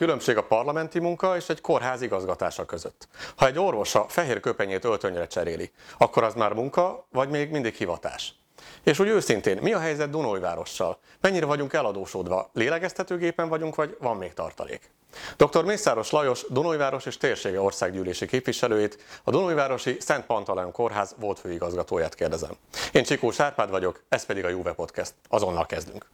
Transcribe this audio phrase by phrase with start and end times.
[0.00, 3.08] Különbség a parlamenti munka és egy kórház igazgatása között?
[3.36, 7.74] Ha egy orvos a fehér köpenyét öltönyre cseréli, akkor az már munka, vagy még mindig
[7.74, 8.34] hivatás?
[8.82, 10.98] És úgy őszintén, mi a helyzet Dunójvárossal?
[11.20, 12.50] Mennyire vagyunk eladósodva?
[12.52, 14.90] Lélegeztetőgépen vagyunk, vagy van még tartalék?
[15.36, 15.64] Dr.
[15.64, 22.52] Mészáros Lajos, Dunójváros és térsége országgyűlési képviselőjét, a Dunójvárosi Szent Pantaleon Kórház volt főigazgatóját kérdezem.
[22.92, 25.14] Én Csikó Sárpád vagyok, ez pedig a Juve Podcast.
[25.28, 26.06] Azonnal kezdünk.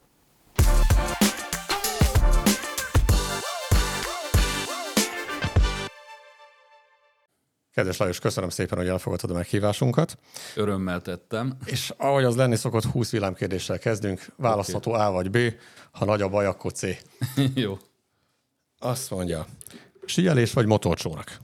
[7.76, 10.18] Kedves Lajos, köszönöm szépen, hogy elfogadtad a meghívásunkat.
[10.54, 11.56] Örömmel tettem.
[11.64, 14.26] És ahogy az lenni szokott, 20 villámkérdéssel kezdünk.
[14.36, 15.06] Választható okay.
[15.06, 15.38] A vagy B,
[15.90, 16.82] ha nagy a baj, akkor C.
[17.54, 17.78] Jó.
[18.78, 19.46] Azt mondja,
[20.04, 21.38] síelés vagy motorcsónak?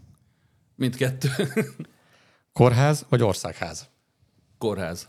[0.75, 1.29] Mindkettő.
[2.53, 3.89] Kórház vagy országház?
[4.59, 5.09] Kórház.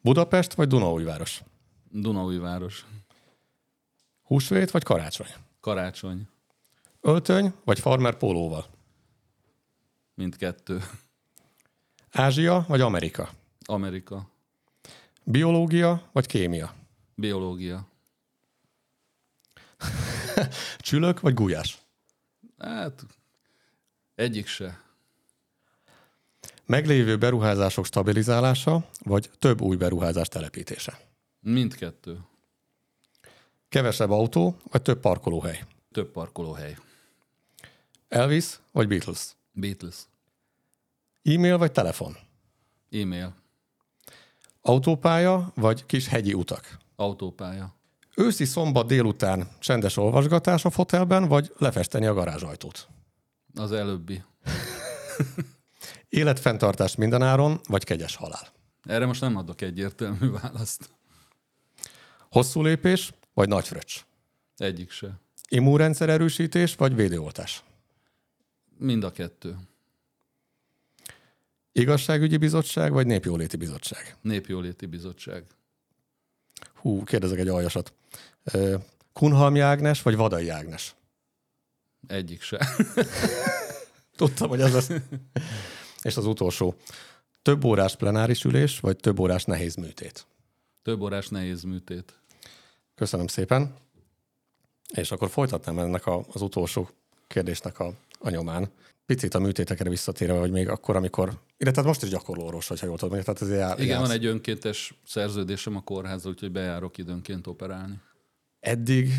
[0.00, 1.42] Budapest vagy Dunaújváros?
[1.90, 2.84] Dunaújváros.
[4.22, 5.34] Húsvét vagy karácsony?
[5.60, 6.28] Karácsony.
[7.00, 8.72] Öltöny vagy farmer pólóval?
[10.14, 10.82] Mindkettő.
[12.10, 13.30] Ázsia vagy Amerika?
[13.66, 14.30] Amerika.
[15.22, 16.74] Biológia vagy kémia?
[17.14, 17.86] Biológia.
[20.78, 21.78] Csülök vagy gulyás?
[22.58, 23.06] Hát,
[24.14, 24.82] egyik se.
[26.66, 31.00] Meglévő beruházások stabilizálása, vagy több új beruházás telepítése?
[31.40, 32.18] Mindkettő.
[33.68, 35.64] Kevesebb autó, vagy több parkolóhely?
[35.92, 36.76] Több parkolóhely.
[38.08, 39.34] Elvis vagy Beatles?
[39.54, 39.94] Beatles.
[41.22, 42.16] E-mail vagy telefon?
[42.90, 43.34] E-mail.
[44.60, 46.78] Autópálya vagy kis hegyi utak?
[46.96, 47.74] Autópálya.
[48.16, 52.88] Őszi szombat délután csendes olvasgatás a fotelben, vagy lefesteni a garázsajtót?
[53.54, 54.22] Az előbbi.
[56.08, 58.52] Életfenntartás mindenáron, vagy kegyes halál?
[58.82, 60.90] Erre most nem adok egyértelmű választ.
[62.30, 64.04] Hosszú lépés, vagy nagy fröccs?
[64.56, 65.20] Egyik se.
[65.48, 67.62] Immunrendszer erősítés, vagy védőoltás?
[68.76, 69.56] Mind a kettő.
[71.72, 74.16] Igazságügyi bizottság, vagy népjóléti bizottság?
[74.20, 75.44] Népjóléti bizottság.
[76.74, 77.92] Hú, kérdezek egy aljasat.
[79.12, 80.94] Kunhalmi Ágnes, vagy Vadai Ágnes?
[82.06, 82.68] Egyik se.
[84.16, 84.90] Tudtam, hogy ez lesz.
[86.02, 86.74] És az utolsó.
[87.42, 90.26] Több órás plenáris ülés, vagy több órás nehéz műtét?
[90.82, 92.18] Több órás nehéz műtét.
[92.94, 93.74] Köszönöm szépen.
[94.94, 96.88] És akkor folytatnám ennek a, az utolsó
[97.26, 97.92] kérdésnek a,
[98.24, 98.68] a nyomán.
[99.06, 103.20] Picit a műtétekre visszatérve, vagy még akkor, amikor, illetve most is gyakorló orvos, jól tudom.
[103.20, 104.00] Tehát ez jár, Igen, jársz.
[104.00, 108.00] van egy önkéntes szerződésem a kórházal, úgyhogy bejárok időnként operálni.
[108.60, 109.10] Eddig,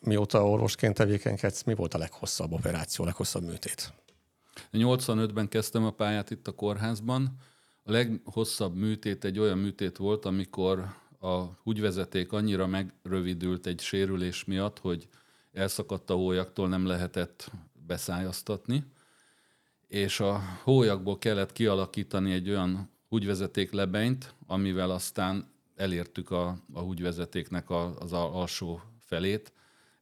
[0.00, 3.92] mióta orvosként tevékenykedsz, mi volt a leghosszabb operáció, a leghosszabb műtét?
[4.72, 7.36] 85-ben kezdtem a pályát itt a kórházban.
[7.82, 14.78] A leghosszabb műtét egy olyan műtét volt, amikor a húgyvezeték annyira megrövidült egy sérülés miatt,
[14.78, 15.08] hogy
[15.52, 17.50] elszakadt a hólyaktól, nem lehetett
[17.86, 18.84] beszájaztatni,
[19.88, 27.70] és a hólyakból kellett kialakítani egy olyan húgyvezeték lebenyt, amivel aztán elértük a, a húgyvezetéknek
[27.70, 29.52] a, az alsó felét.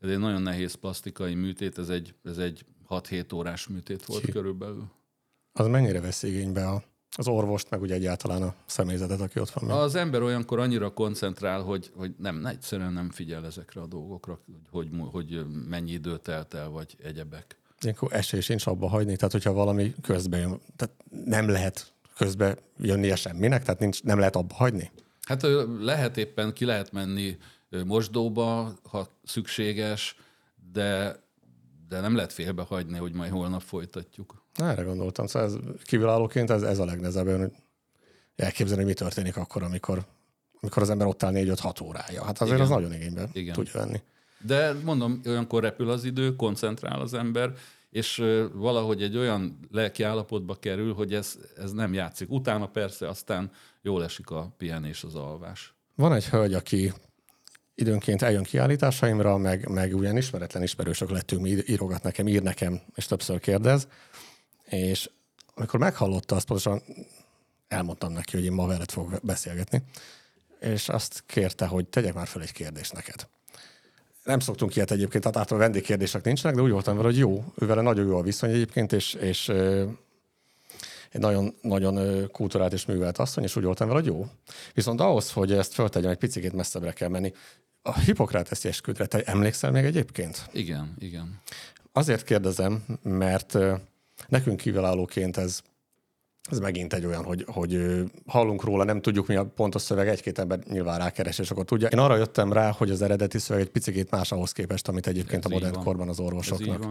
[0.00, 4.32] Ez egy nagyon nehéz plastikai műtét, ez egy, ez egy 6-7 órás műtét volt Ki.
[4.32, 4.90] körülbelül.
[5.52, 6.82] Az mennyire vesz igénybe a,
[7.16, 9.70] az orvost, meg ugye egyáltalán a személyzetet, aki ott van?
[9.70, 14.88] Az ember olyankor annyira koncentrál, hogy, hogy nem, egyszerűen nem figyel ezekre a dolgokra, hogy,
[14.90, 17.56] hogy, hogy mennyi idő telt el, vagy egyebek.
[17.82, 20.94] Ilyenkor esély sincs abba hagyni, tehát hogyha valami közben jön, tehát
[21.26, 24.90] nem lehet közbe jönnie semminek, tehát nincs, nem lehet abba hagyni?
[25.22, 25.46] Hát
[25.80, 27.38] lehet éppen, ki lehet menni
[27.84, 30.16] mosdóba, ha szükséges,
[30.72, 31.16] de,
[31.88, 34.42] de nem lehet félbe hagyni, hogy majd holnap folytatjuk.
[34.54, 35.26] Na, erre gondoltam.
[35.26, 35.54] Szóval ez,
[35.84, 37.52] kívülállóként ez, ez a legnehezebb, hogy
[38.36, 40.04] elképzelni, hogy mi történik akkor, amikor,
[40.60, 42.24] amikor az ember ott áll 4-5-6 órája.
[42.24, 42.60] Hát azért Igen.
[42.60, 43.54] az nagyon igénybe Igen.
[43.54, 44.00] tudja venni.
[44.42, 47.52] De mondom, olyankor repül az idő, koncentrál az ember,
[47.90, 48.22] és
[48.52, 52.30] valahogy egy olyan lelki állapotba kerül, hogy ez, ez nem játszik.
[52.30, 53.50] Utána persze aztán
[53.82, 55.74] jól esik a pihenés, az alvás.
[55.94, 56.92] Van egy hölgy, aki
[57.74, 63.40] időnként eljön kiállításaimra, meg, meg ugyan ismeretlen ismerősök lettünk, írogat nekem, ír nekem, és többször
[63.40, 63.88] kérdez,
[64.64, 65.10] és
[65.54, 66.82] amikor meghallotta, azt pontosan
[67.68, 69.82] elmondtam neki, hogy én ma veled fogok beszélgetni,
[70.60, 73.28] és azt kérte, hogy tegyek már fel egy kérdést neked.
[74.22, 77.82] Nem szoktunk ilyet egyébként, tehát általában vendégkérdések nincsenek, de úgy voltam vele, hogy jó, ővele
[77.82, 79.48] nagyon jó a viszony egyébként, és, és
[81.10, 84.26] egy nagyon, nagyon kulturált és művelt asszony, és úgy voltam vele, hogy jó.
[84.74, 87.32] Viszont ahhoz, hogy ezt föltegyem, egy picit messzebbre kell menni.
[87.82, 90.48] A Hippokrátes esküdre, te emlékszel még egyébként?
[90.52, 91.40] Igen, igen.
[91.92, 93.58] Azért kérdezem, mert
[94.28, 95.60] nekünk kívülállóként ez
[96.50, 100.38] ez megint egy olyan, hogy, hogy hallunk róla, nem tudjuk mi a pontos szöveg, egy-két
[100.38, 101.88] ember nyilván rákeres, és akkor tudja.
[101.88, 105.44] Én arra jöttem rá, hogy az eredeti szöveg egy picit más ahhoz képest, amit egyébként
[105.44, 106.84] Ez a modern korban az orvosoknak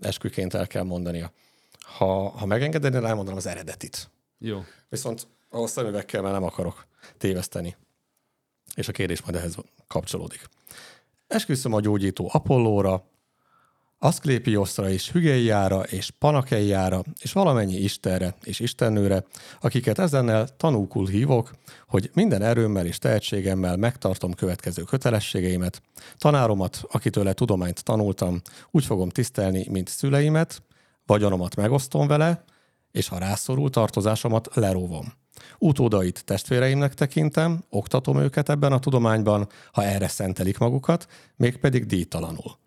[0.00, 1.32] esküként el kell mondania.
[1.80, 4.10] Ha, ha megengeded, én elmondanám az eredetit.
[4.38, 4.64] Jó.
[4.88, 6.86] Viszont ahhoz szemüvekkel már nem akarok
[7.18, 7.76] téveszteni.
[8.74, 9.56] És a kérdés majd ehhez
[9.86, 10.48] kapcsolódik.
[11.26, 13.04] Esküszöm a gyógyító Apollóra,
[14.00, 19.24] Aszklépioszra és Hügeiára és Panakeiára és valamennyi Istenre és Istennőre,
[19.60, 21.50] akiket ezennel tanúkul hívok,
[21.88, 25.82] hogy minden erőmmel és tehetségemmel megtartom következő kötelességeimet,
[26.16, 28.40] tanáromat, akitőle tudományt tanultam,
[28.70, 30.62] úgy fogom tisztelni, mint szüleimet,
[31.06, 32.44] vagyonomat megosztom vele,
[32.92, 35.12] és ha rászorul, tartozásomat leróvom.
[35.58, 41.06] Utódait testvéreimnek tekintem, oktatom őket ebben a tudományban, ha erre szentelik magukat,
[41.36, 42.58] mégpedig díjtalanul.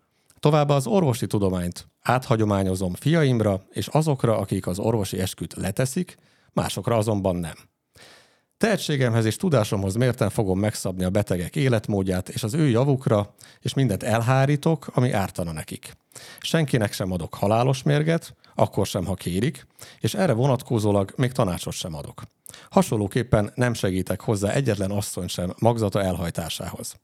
[0.42, 6.16] Továbbá az orvosi tudományt áthagyományozom fiaimra és azokra, akik az orvosi esküt leteszik,
[6.52, 7.54] másokra azonban nem.
[8.56, 14.02] Tehetségemhez és tudásomhoz mérten fogom megszabni a betegek életmódját, és az ő javukra, és mindent
[14.02, 15.96] elhárítok, ami ártana nekik.
[16.40, 19.66] Senkinek sem adok halálos mérget, akkor sem, ha kérik,
[20.00, 22.22] és erre vonatkozólag még tanácsot sem adok.
[22.70, 26.94] Hasonlóképpen nem segítek hozzá egyetlen asszony sem magzata elhajtásához.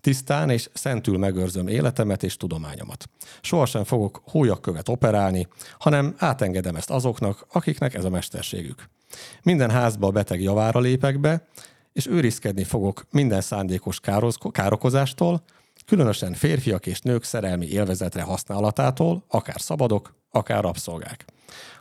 [0.00, 3.08] Tisztán és szentül megőrzöm életemet és tudományomat.
[3.40, 5.46] Sohasem fogok hólyakkövet operálni,
[5.78, 8.88] hanem átengedem ezt azoknak, akiknek ez a mesterségük.
[9.42, 11.46] Minden házba a beteg javára lépek be,
[11.92, 14.00] és őrizkedni fogok minden szándékos
[14.50, 15.42] károkozástól,
[15.86, 21.24] különösen férfiak és nők szerelmi élvezetre használatától, akár szabadok, akár rabszolgák.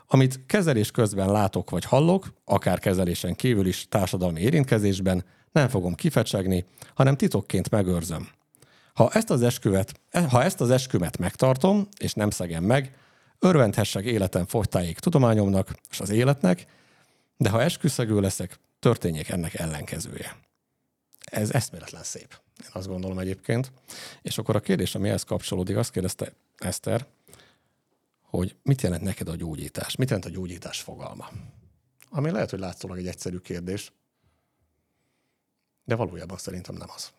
[0.08, 6.66] Amit kezelés közben látok vagy hallok, akár kezelésen kívül is társadalmi érintkezésben, nem fogom kifecsegni,
[6.94, 8.30] hanem titokként megőrzöm.
[8.94, 10.00] Ha ezt az esküvet,
[10.30, 12.98] ha ezt az eskümet megtartom, és nem szegem meg,
[13.40, 16.66] örvendhessek életem fogytáig tudományomnak és az életnek,
[17.38, 20.36] de ha esküszegő leszek, történjék ennek ellenkezője.
[21.32, 23.72] Ez eszméletlen szép, én azt gondolom egyébként.
[24.22, 27.06] És akkor a kérdés, ami ehhez kapcsolódik, azt kérdezte Eszter,
[28.38, 29.96] hogy mit jelent neked a gyógyítás?
[29.96, 31.30] Mit jelent a gyógyítás fogalma?
[32.10, 33.92] Ami lehet, hogy látszólag egy egyszerű kérdés,
[35.84, 37.12] de valójában szerintem nem az.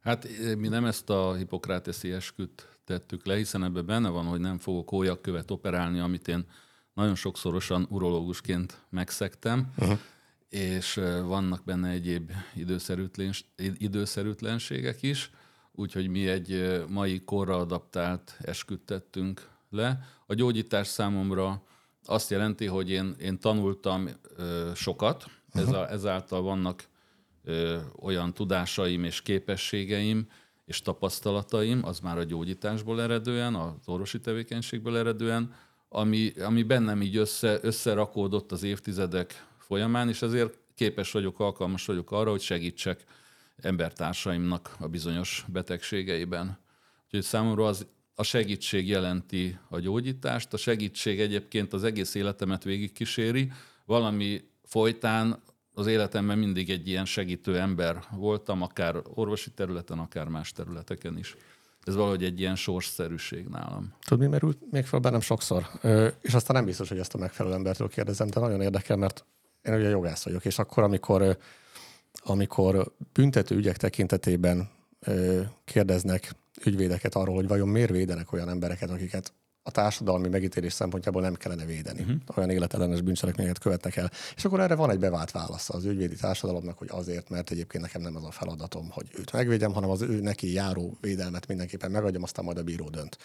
[0.00, 4.58] Hát mi nem ezt a hipokráteszi esküt tettük le, hiszen ebben benne van, hogy nem
[4.58, 6.46] fogok követ operálni, amit én
[6.94, 9.98] nagyon sokszorosan urológusként megszektem, uh-huh.
[10.48, 10.94] és
[11.24, 12.30] vannak benne egyéb
[13.78, 15.30] időszerűtlenségek is,
[15.72, 20.00] úgyhogy mi egy mai korra adaptált esküt tettünk le.
[20.26, 21.62] A gyógyítás számomra
[22.04, 26.84] azt jelenti, hogy én, én tanultam ö, sokat, ez a, ezáltal vannak
[27.44, 30.26] ö, olyan tudásaim és képességeim
[30.64, 35.54] és tapasztalataim, az már a gyógyításból eredően, az orvosi tevékenységből eredően,
[35.88, 42.10] ami, ami bennem így össze, összerakódott az évtizedek folyamán, és ezért képes vagyok, alkalmas vagyok
[42.10, 43.04] arra, hogy segítsek
[43.56, 46.58] embertársaimnak a bizonyos betegségeiben.
[47.04, 47.86] Úgyhogy számomra az
[48.22, 53.52] a segítség jelenti a gyógyítást, a segítség egyébként az egész életemet végigkíséri,
[53.84, 55.42] valami folytán
[55.74, 61.36] az életemben mindig egy ilyen segítő ember voltam, akár orvosi területen, akár más területeken is.
[61.84, 63.94] Ez valahogy egy ilyen sorsszerűség nálam.
[64.04, 65.66] Tudod, mi merült még fel bennem sokszor?
[65.80, 69.24] Ö, és aztán nem biztos, hogy ezt a megfelelő embertől kérdezem, de nagyon érdekel, mert
[69.62, 71.36] én ugye jogász vagyok, és akkor, amikor,
[72.18, 74.68] amikor büntető ügyek tekintetében
[75.64, 76.32] kérdeznek
[76.64, 79.32] ügyvédeket arról, hogy vajon miért védenek olyan embereket, akiket
[79.62, 82.00] a társadalmi megítélés szempontjából nem kellene védeni.
[82.00, 82.16] Uh-huh.
[82.36, 84.10] Olyan életellenes bűncselekményeket követnek el.
[84.36, 88.02] És akkor erre van egy bevált válasz az ügyvédi társadalomnak, hogy azért, mert egyébként nekem
[88.02, 92.22] nem az a feladatom, hogy őt megvédjem, hanem az ő neki járó védelmet mindenképpen megadjam,
[92.22, 93.18] aztán majd a bíró dönt.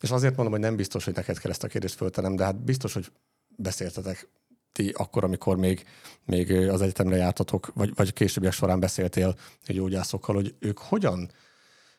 [0.00, 2.56] És azért mondom, hogy nem biztos, hogy neked kell ezt a kérdést föltenem, de hát
[2.64, 3.12] biztos, hogy
[3.56, 4.28] beszéltetek
[4.72, 5.84] ti akkor, amikor még,
[6.24, 11.30] még az egyetemre jártatok, vagy, vagy későbbiek során beszéltél gyógyászokkal, hogy ők hogyan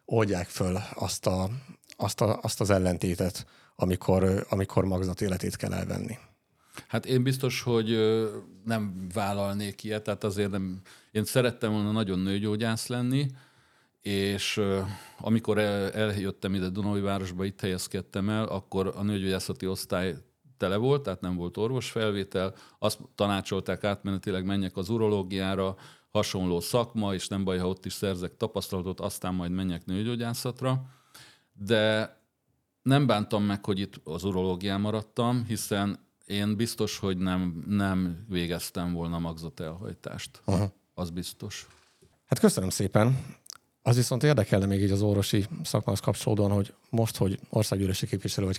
[0.05, 1.49] oldják föl azt, a,
[1.97, 3.45] azt, a, azt az ellentétet,
[3.75, 6.17] amikor, amikor magzat életét kell elvenni.
[6.87, 7.97] Hát én biztos, hogy
[8.65, 13.27] nem vállalnék ilyet, tehát azért nem, én szerettem volna nagyon nőgyógyász lenni,
[14.01, 14.61] és
[15.19, 16.69] amikor el, eljöttem ide
[17.01, 20.15] városba, itt helyezkedtem el, akkor a nőgyógyászati osztály
[20.59, 22.53] tele volt, tehát nem volt orvosfelvétel.
[22.79, 25.75] Azt tanácsolták átmenetileg menjek az urológiára,
[26.09, 30.81] hasonló szakma, és nem baj, ha ott is szerzek tapasztalatot, aztán majd menjek nőgyógyászatra.
[31.53, 32.17] De
[32.81, 38.93] nem bántam meg, hogy itt az urológián maradtam, hiszen én biztos, hogy nem, nem végeztem
[38.93, 40.41] volna magzatelhajtást.
[40.45, 40.73] Aha.
[40.93, 41.67] Az biztos.
[42.25, 43.25] Hát köszönöm szépen.
[43.81, 48.57] Az viszont érdekelne még így az orvosi szakmához kapcsolódóan, hogy most, hogy országgyűlési képviselő vagy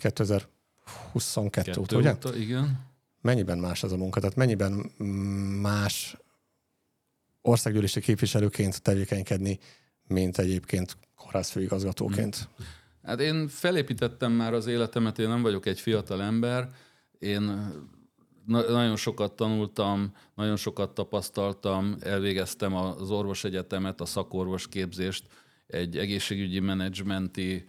[1.13, 2.41] 2022 óta, ugye?
[2.41, 2.87] igen.
[3.21, 4.21] mennyiben más ez a munka?
[4.21, 4.73] Tehát mennyiben
[5.61, 6.17] más
[7.43, 9.59] országgyűlési képviselőként tevékenykedni,
[10.07, 12.49] mint egyébként kórházfőigazgatóként?
[13.03, 16.71] Hát én felépítettem már az életemet, én nem vagyok egy fiatal ember,
[17.19, 17.41] én
[18.47, 25.27] na- nagyon sokat tanultam, nagyon sokat tapasztaltam, elvégeztem az orvosegyetemet, a szakorvos képzést,
[25.67, 27.65] egy egészségügyi menedzsmenti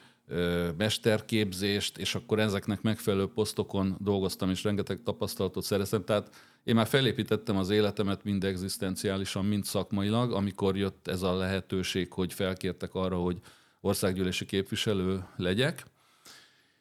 [0.78, 6.04] mesterképzést, és akkor ezeknek megfelelő posztokon dolgoztam, és rengeteg tapasztalatot szereztem.
[6.04, 6.30] Tehát
[6.64, 12.34] én már felépítettem az életemet mind egzisztenciálisan, mind szakmailag, amikor jött ez a lehetőség, hogy
[12.34, 13.38] felkértek arra, hogy
[13.82, 15.86] országgyűlési képviselő legyek.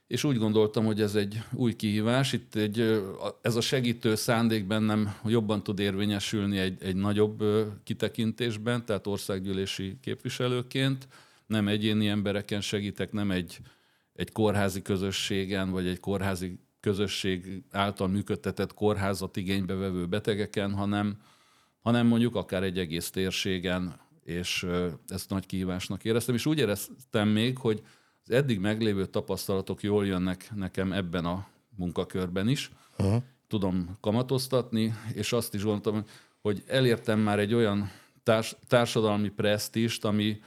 [0.07, 2.33] És úgy gondoltam, hogy ez egy új kihívás.
[2.33, 3.03] Itt egy,
[3.43, 7.45] ez a segítő szándék bennem jobban tud érvényesülni egy, egy nagyobb
[7.85, 11.09] kitekintésben, tehát országgyűlési képviselőként.
[11.51, 13.59] Nem egyéni embereken segítek, nem egy,
[14.13, 21.17] egy kórházi közösségen, vagy egy kórházi közösség által működtetett kórházat igénybe vevő betegeken, hanem,
[21.81, 24.67] hanem mondjuk akár egy egész térségen, és
[25.09, 26.35] ezt nagy kihívásnak éreztem.
[26.35, 27.83] És úgy éreztem még, hogy
[28.25, 32.71] az eddig meglévő tapasztalatok jól jönnek nekem ebben a munkakörben is.
[32.99, 33.23] Uh-huh.
[33.49, 36.05] Tudom kamatoztatni, és azt is gondoltam,
[36.41, 37.91] hogy elértem már egy olyan
[38.23, 40.41] társ, társadalmi presztist, ami,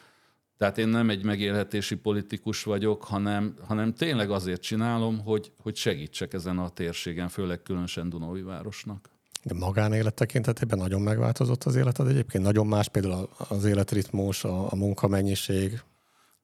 [0.63, 6.34] tehát én nem egy megélhetési politikus vagyok, hanem, hanem tényleg azért csinálom, hogy, hogy segítsek
[6.34, 9.10] ezen a térségen, főleg különösen Dunói városnak.
[9.43, 12.43] De magánélet tekintetében nagyon megváltozott az életed egyébként?
[12.43, 15.82] Nagyon más például az életritmus, a, a munkamennyiség?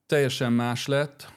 [0.05, 1.31] Teljesen más lett,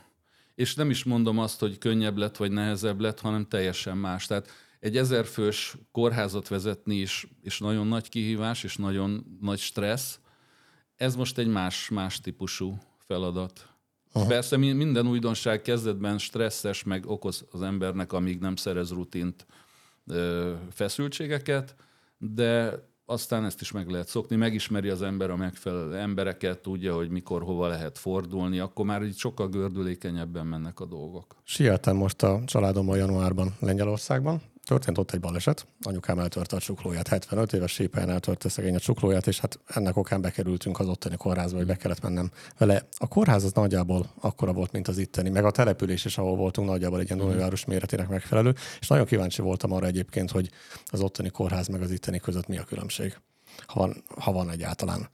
[0.55, 4.27] és nem is mondom azt, hogy könnyebb lett, vagy nehezebb lett, hanem teljesen más.
[4.27, 4.49] Tehát
[4.81, 10.19] egy ezerfős kórházat vezetni is, és nagyon nagy kihívás, és nagyon nagy stressz,
[10.97, 13.67] ez most egy más, más típusú feladat.
[14.13, 14.27] Aha.
[14.27, 19.47] Persze minden újdonság kezdetben stresszes, meg okoz az embernek, amíg nem szerez rutint,
[20.71, 21.75] feszültségeket,
[22.19, 27.11] de aztán ezt is meg lehet szokni, megismeri az ember a megfelelő embereket, tudja, hogy
[27.11, 31.37] mikor, hova lehet fordulni, akkor már így sokkal gördülékenyebben mennek a dolgok.
[31.45, 37.52] Sieltem most a családommal januárban Lengyelországban, Történt ott egy baleset, anyukám eltörte a csuklóját, 75
[37.52, 41.66] éves sépen eltörte szegény a csuklóját, és hát ennek okán bekerültünk az ottani kórházba, hogy
[41.66, 42.87] be kellett mennem vele.
[42.99, 46.69] A kórház az nagyjából akkora volt, mint az itteni, meg a település is, ahol voltunk,
[46.69, 50.50] nagyjából egy ilyen város méretének megfelelő, és nagyon kíváncsi voltam arra egyébként, hogy
[50.87, 53.16] az ottani kórház meg az itteni között mi a különbség,
[53.66, 55.09] ha van, ha van egyáltalán.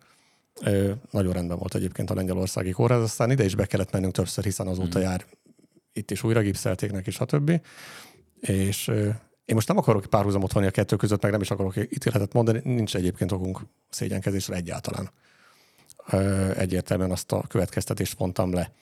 [0.60, 4.44] Ö, nagyon rendben volt egyébként a lengyelországi kórház, aztán ide is be kellett mennünk többször,
[4.44, 5.02] hiszen azóta mm.
[5.02, 5.24] jár
[5.92, 7.60] itt is újra gipszelték neki, stb.
[8.40, 8.90] És
[9.48, 12.60] én most nem akarok párhuzamot vonni a kettő között, meg nem is akarok ítéletet mondani,
[12.64, 15.10] nincs egyébként okunk szégyenkezésre egyáltalán.
[16.56, 18.72] Egyértelműen azt a következtetést vontam le.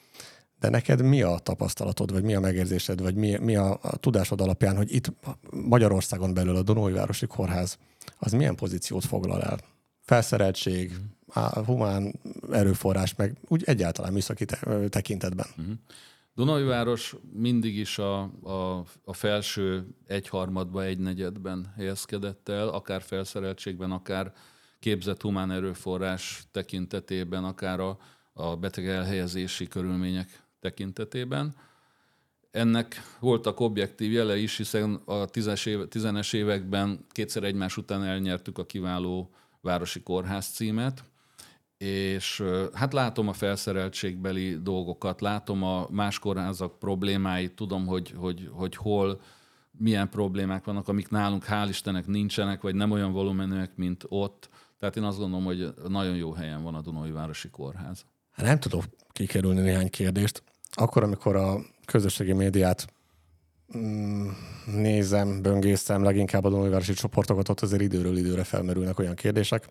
[0.59, 4.41] De neked mi a tapasztalatod, vagy mi a megérzésed, vagy mi, mi a, a tudásod
[4.41, 5.13] alapján, hogy itt
[5.51, 7.77] Magyarországon belül a Városi Kórház
[8.17, 9.59] az milyen pozíciót foglal el?
[10.01, 10.95] Felszereltség,
[11.65, 12.19] humán
[12.51, 14.45] erőforrás, meg úgy egyáltalán műszaki
[14.89, 15.47] tekintetben.
[15.57, 15.75] Uh-huh.
[16.37, 24.33] Dunajváros mindig is a, a, a felső egyharmadba, egynegyedben helyezkedett el, akár felszereltségben, akár
[24.79, 27.97] képzett humán erőforrás tekintetében, akár a,
[28.33, 31.55] a beteg elhelyezési körülmények tekintetében.
[32.51, 38.57] Ennek voltak objektív jele is, hiszen a tízes, éve, tízenes években kétszer egymás után elnyertük
[38.57, 39.29] a kiváló
[39.61, 41.03] városi kórház címet,
[41.77, 42.43] és
[42.73, 49.21] hát látom a felszereltségbeli dolgokat, látom a más kórházak problémáit, tudom, hogy, hogy, hogy hol
[49.71, 54.49] milyen problémák vannak, amik nálunk hál' Istennek nincsenek, vagy nem olyan volumenűek, mint ott.
[54.79, 58.05] Tehát én azt gondolom, hogy nagyon jó helyen van a Dunai Városi Kórház.
[58.31, 60.43] Hát nem tudok kikerülni néhány kérdést.
[60.71, 62.87] Akkor, amikor a közösségi médiát
[63.77, 64.27] mm,
[64.65, 69.69] nézem, böngészem, leginkább a Dunai Városi csoportokat, ott azért időről időre felmerülnek olyan kérdések,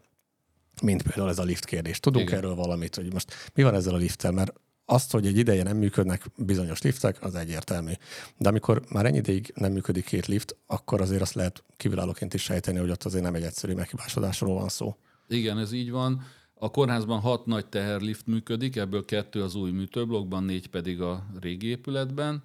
[0.83, 2.01] mint például ez a lift kérdés.
[2.01, 2.39] Tudunk Igen.
[2.39, 4.53] erről valamit, hogy most mi van ezzel a lifttel, mert
[4.85, 7.93] azt, hogy egy ideje nem működnek bizonyos liftek, az egyértelmű.
[8.39, 12.43] De amikor már ennyi ideig nem működik két lift, akkor azért azt lehet kívülállóként is
[12.43, 14.97] sejteni, hogy ott azért nem egy egyszerű meghibásodásról van szó.
[15.29, 16.23] Igen, ez így van.
[16.55, 21.67] A kórházban hat nagy teherlift működik, ebből kettő az új műtőblokkban, négy pedig a régi
[21.67, 22.43] épületben,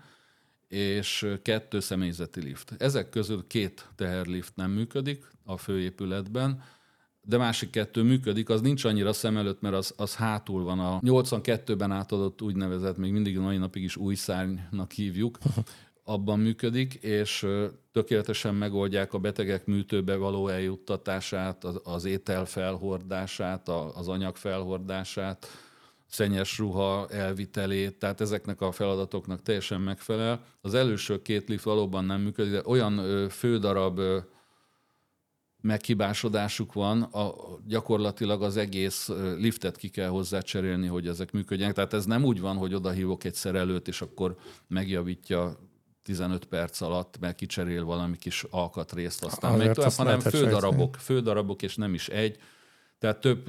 [0.68, 2.74] és kettő személyzeti lift.
[2.78, 6.64] Ezek közül két teherlift nem működik a főépületben,
[7.24, 10.80] de másik kettő működik, az nincs annyira szem előtt, mert az, az hátul van.
[10.80, 15.38] A 82-ben átadott úgynevezett, még mindig a mai napig is új szárnynak hívjuk,
[16.04, 17.48] abban működik, és
[17.92, 25.48] tökéletesen megoldják a betegek műtőbe való eljuttatását, az, az étel felhordását, az anyag felhordását,
[26.08, 30.44] szennyes ruha elvitelét, tehát ezeknek a feladatoknak teljesen megfelel.
[30.62, 34.02] Az előső két lift valóban nem működik, de olyan fődarab
[35.62, 37.34] meghibásodásuk van, a,
[37.68, 41.76] gyakorlatilag az egész liftet ki kell hozzá cserélni, hogy ezek működjenek.
[41.76, 44.36] Tehát ez nem úgy van, hogy odahívok egy szerelőt, és akkor
[44.68, 45.58] megjavítja
[46.04, 51.62] 15 perc alatt, mert kicserél valami kis alkatrészt, aztán Azért megy tovább, hanem fődarabok, fődarabok,
[51.62, 52.38] és nem is egy.
[53.00, 53.46] Tehát több,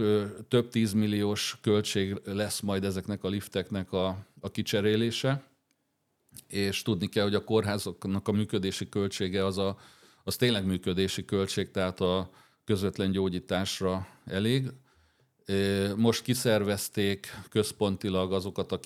[0.49, 5.43] több tízmilliós költség lesz majd ezeknek a lifteknek a, a kicserélése,
[6.47, 9.79] és tudni kell, hogy a kórházoknak a működési költsége az, a,
[10.25, 12.31] az tényleg működési költség, tehát a
[12.65, 14.71] közvetlen gyógyításra elég.
[15.97, 18.81] Most kiszervezték központilag azokat a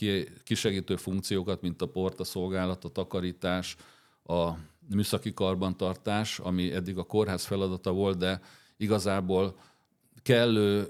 [0.45, 3.77] kisegítő funkciókat, mint a porta szolgálat, a takarítás,
[4.25, 4.51] a
[4.95, 8.41] műszaki karbantartás, ami eddig a kórház feladata volt, de
[8.77, 9.59] igazából
[10.23, 10.89] kellő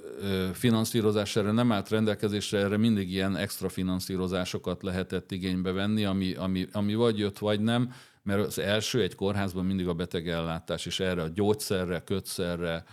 [0.52, 6.66] finanszírozás erre nem állt rendelkezésre, erre mindig ilyen extra finanszírozásokat lehetett igénybe venni, ami, ami,
[6.72, 7.92] ami vagy jött, vagy nem,
[8.26, 12.84] mert az első egy kórházban mindig a betegellátás, és erre a gyógyszerre, kötszerre,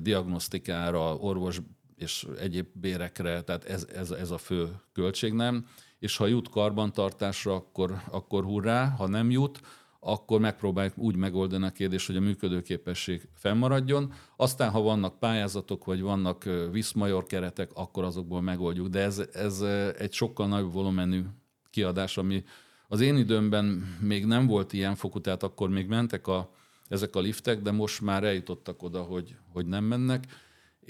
[0.00, 1.60] diagnosztikára, orvos
[1.96, 5.66] és egyéb bérekre, tehát ez, ez, ez a fő költség nem.
[5.98, 9.60] És ha jut karbantartásra, akkor, akkor hurrá, ha nem jut,
[10.00, 14.12] akkor megpróbáljuk úgy megoldani a kérdést, hogy a működőképesség fennmaradjon.
[14.36, 18.88] Aztán, ha vannak pályázatok, vagy vannak viszmajor keretek, akkor azokból megoldjuk.
[18.88, 19.60] De ez, ez
[19.98, 21.22] egy sokkal nagyobb volumenű
[21.70, 22.44] kiadás, ami
[22.92, 26.50] az én időmben még nem volt ilyen fokú, tehát akkor még mentek a,
[26.88, 30.26] ezek a liftek, de most már eljutottak oda, hogy, hogy nem mennek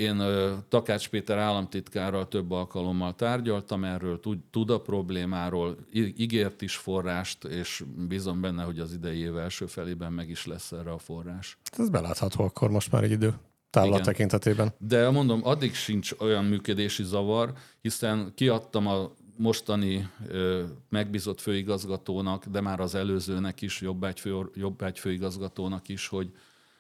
[0.00, 0.22] én
[0.68, 8.40] Takács Péter államtitkárral több alkalommal tárgyaltam erről, tud a problémáról, ígért is forrást, és bízom
[8.40, 11.58] benne, hogy az idei év első felében meg is lesz erre a forrás.
[11.78, 13.34] Ez belátható akkor most már egy idő
[13.70, 14.72] távlat tekintetében.
[14.78, 22.60] De mondom, addig sincs olyan működési zavar, hiszen kiadtam a mostani ö, megbízott főigazgatónak, de
[22.60, 26.32] már az előzőnek is, jobbágy, jobbágy főigazgatónak is, hogy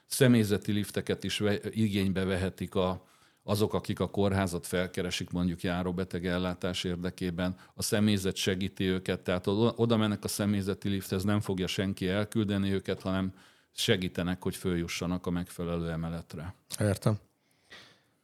[0.06, 3.06] személyzeti lifteket is igénybe vehetik a,
[3.42, 9.96] azok, akik a kórházat felkeresik mondjuk járóbeteg ellátás érdekében, a személyzet segíti őket, tehát oda
[9.96, 13.32] mennek a személyzeti lifthez, nem fogja senki elküldeni őket, hanem
[13.72, 16.54] segítenek, hogy följussanak a megfelelő emeletre.
[16.80, 17.18] Értem.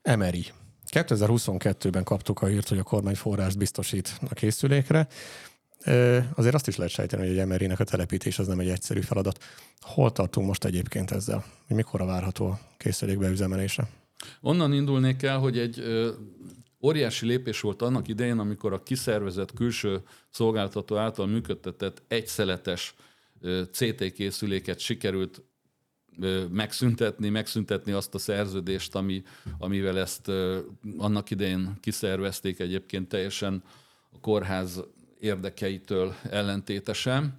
[0.02, 0.46] Emeri.
[1.04, 5.06] 2022-ben kaptuk a hírt, hogy a kormány forrást biztosít a készülékre.
[6.34, 9.44] Azért azt is lehet sejteni, hogy egy emerinek a telepítés az nem egy egyszerű feladat.
[9.80, 11.44] Hol tartunk most egyébként ezzel?
[11.68, 13.88] Mikor a várható a készülék beüzemelése?
[14.40, 15.82] Onnan indulnék el, hogy egy
[16.82, 22.94] óriási lépés volt annak idején, amikor a kiszervezett külső szolgáltató által működtetett egyszeletes
[23.72, 25.42] CT készüléket sikerült
[26.50, 29.22] megszüntetni, megszüntetni azt a szerződést, ami,
[29.58, 30.28] amivel ezt
[30.96, 33.62] annak idején kiszervezték egyébként teljesen
[34.12, 34.82] a kórház
[35.20, 37.38] érdekeitől ellentétesen,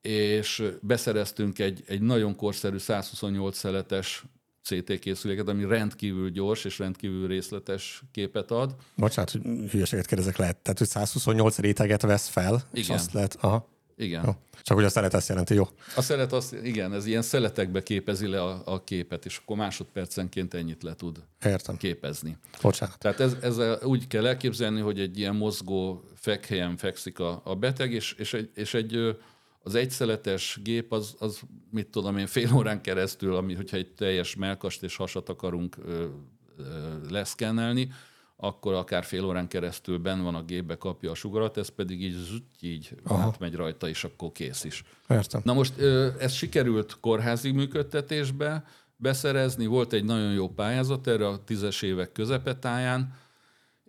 [0.00, 4.24] és beszereztünk egy, egy nagyon korszerű 128 szeletes
[4.62, 8.76] CT készüléket, ami rendkívül gyors és rendkívül részletes képet ad.
[8.96, 10.56] Bocsánat, hogy hülyeséget kérdezek lehet.
[10.56, 12.82] Tehát, hogy 128 réteget vesz fel, igen.
[12.82, 13.36] és azt lehet...
[13.40, 13.68] Aha.
[13.96, 14.22] Igen.
[14.24, 14.32] Jó.
[14.62, 15.64] Csak hogy a szelet azt jelenti, jó?
[15.96, 20.54] A szelet azt, igen, ez ilyen szeletekbe képezi le a, a képet, és akkor másodpercenként
[20.54, 21.76] ennyit le tud Értem.
[21.76, 22.36] képezni.
[22.62, 22.98] Bocsánat.
[22.98, 27.92] Tehát ez, ez úgy kell elképzelni, hogy egy ilyen mozgó fekhelyen fekszik a, a beteg,
[27.92, 29.16] és, és, egy, és egy
[29.62, 34.36] az egyszeletes gép az, az, mit tudom én, fél órán keresztül, ami, hogyha egy teljes
[34.36, 36.06] melkast és hasat akarunk ö,
[36.56, 36.62] ö,
[37.10, 37.92] leszkennelni,
[38.46, 42.42] akkor akár fél órán keresztül ben van a gépbe, kapja a sugarat, ez pedig így,
[42.60, 44.84] így átmegy rajta, és akkor kész is.
[45.08, 45.40] Értem.
[45.44, 45.78] Na most
[46.18, 48.64] ez sikerült kórházi működtetésbe
[48.96, 53.14] beszerezni, volt egy nagyon jó pályázat erre a tízes évek közepetáján,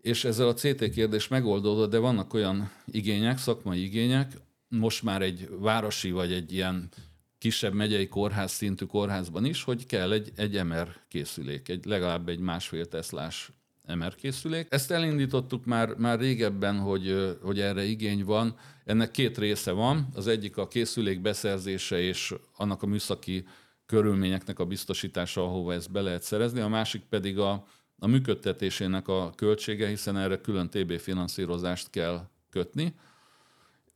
[0.01, 4.31] és ezzel a CT kérdés megoldódott, de vannak olyan igények, szakmai igények,
[4.67, 6.89] most már egy városi vagy egy ilyen
[7.37, 12.39] kisebb megyei kórház szintű kórházban is, hogy kell egy, egy MR készülék, egy, legalább egy
[12.39, 13.51] másfél teszlás
[13.87, 14.67] MR készülék.
[14.69, 18.55] Ezt elindítottuk már, már régebben, hogy, hogy erre igény van.
[18.85, 20.07] Ennek két része van.
[20.13, 23.45] Az egyik a készülék beszerzése és annak a műszaki
[23.85, 26.59] körülményeknek a biztosítása, ahova ezt be lehet szerezni.
[26.59, 27.65] A másik pedig a,
[27.99, 32.93] a működtetésének a költsége, hiszen erre külön TB finanszírozást kell kötni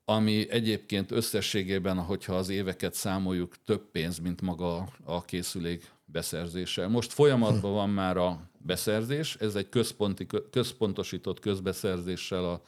[0.09, 6.87] ami egyébként összességében, hogyha az éveket számoljuk, több pénz, mint maga a készülék beszerzése.
[6.87, 12.61] Most folyamatban van már a beszerzés, ez egy központi, központosított közbeszerzéssel a,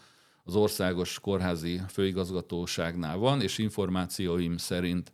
[0.44, 5.12] az országos kórházi főigazgatóságnál van, és információim szerint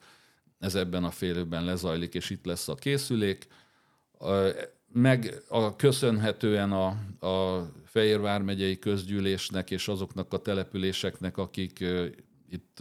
[0.60, 3.48] ez ebben a fél évben lezajlik, és itt lesz a készülék.
[4.94, 6.88] Meg a, köszönhetően a,
[7.28, 11.86] a Fehérvár megyei közgyűlésnek és azoknak a településeknek, akik
[12.50, 12.80] itt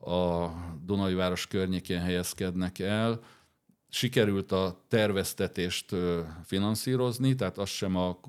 [0.00, 0.50] a
[0.84, 3.20] Dunai város környékén helyezkednek el,
[3.90, 5.94] sikerült a terveztetést
[6.44, 8.20] finanszírozni, tehát az sem a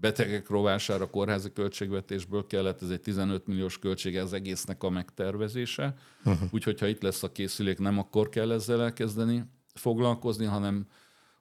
[0.00, 5.94] betegek rovására kórházi költségvetésből kellett, ez egy 15 milliós költség az egésznek a megtervezése.
[6.24, 6.48] Uh-huh.
[6.50, 10.86] Úgyhogy ha itt lesz a készülék, nem akkor kell ezzel elkezdeni foglalkozni, hanem,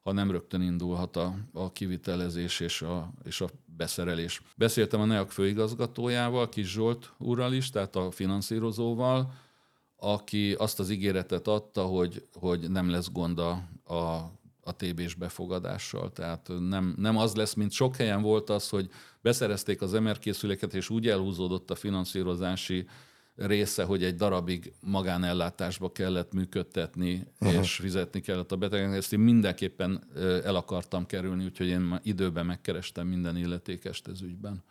[0.04, 4.42] hanem rögtön indulhat a, a kivitelezés és a, és a beszerelés.
[4.56, 9.34] Beszéltem a NEAK főigazgatójával, Kis Zsolt úrral is, tehát a finanszírozóval,
[10.14, 14.04] aki azt az ígéretet adta, hogy, hogy nem lesz gond a, a,
[14.62, 16.12] a TB-s befogadással.
[16.12, 18.90] Tehát nem, nem az lesz, mint sok helyen volt az, hogy
[19.22, 22.88] beszerezték az MR készüléket, és úgy elhúzódott a finanszírozási
[23.36, 27.62] része, hogy egy darabig magánellátásba kellett működtetni, uh-huh.
[27.62, 28.98] és fizetni kellett a betegeknek.
[28.98, 30.04] Ezt én mindenképpen
[30.44, 34.64] el akartam kerülni, úgyhogy én időben megkerestem minden illetékest ez ügyben.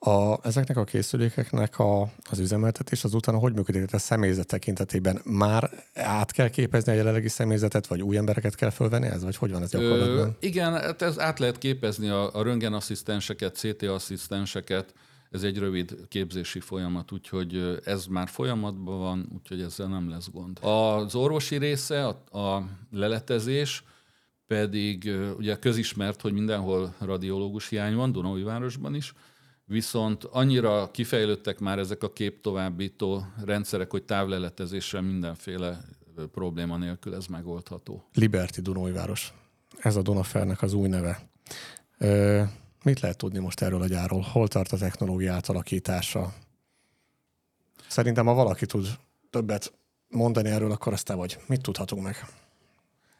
[0.00, 3.94] A, ezeknek a készülékeknek a, az üzemeltetés azután hogy működik?
[3.94, 9.06] A személyzet tekintetében már át kell képezni a jelenlegi személyzetet, vagy új embereket kell fölvenni
[9.06, 10.26] ez, vagy hogy van ez gyakorlatban?
[10.26, 14.94] Ö, igen, hát ez át lehet képezni a, a röntgenasszisztenseket, CT asszisztenseket,
[15.30, 20.58] ez egy rövid képzési folyamat, úgyhogy ez már folyamatban van, úgyhogy ezzel nem lesz gond.
[20.60, 23.84] Az orvosi része, a, a leletezés,
[24.46, 29.12] pedig ugye közismert, hogy mindenhol radiológus hiány van, Dunaújvárosban is,
[29.68, 35.80] viszont annyira kifejlődtek már ezek a képtovábbító rendszerek, hogy távleletezéssel mindenféle
[36.32, 38.04] probléma nélkül ez megoldható.
[38.14, 39.32] Liberty Dunóiváros.
[39.78, 41.28] Ez a Dunafernek az új neve.
[41.98, 42.42] Ö,
[42.84, 44.20] mit lehet tudni most erről a gyárról?
[44.20, 46.32] Hol tart a technológia átalakítása?
[47.88, 48.86] Szerintem, ha valaki tud
[49.30, 49.72] többet
[50.08, 51.38] mondani erről, akkor aztán vagy.
[51.46, 52.16] Mit tudhatunk meg?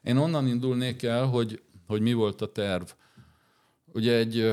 [0.02, 2.84] Én onnan indulnék el, hogy, hogy mi volt a terv.
[3.92, 4.52] Ugye egy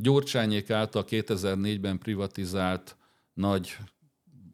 [0.00, 2.96] Gyurcsányék által 2004-ben privatizált
[3.34, 3.76] nagy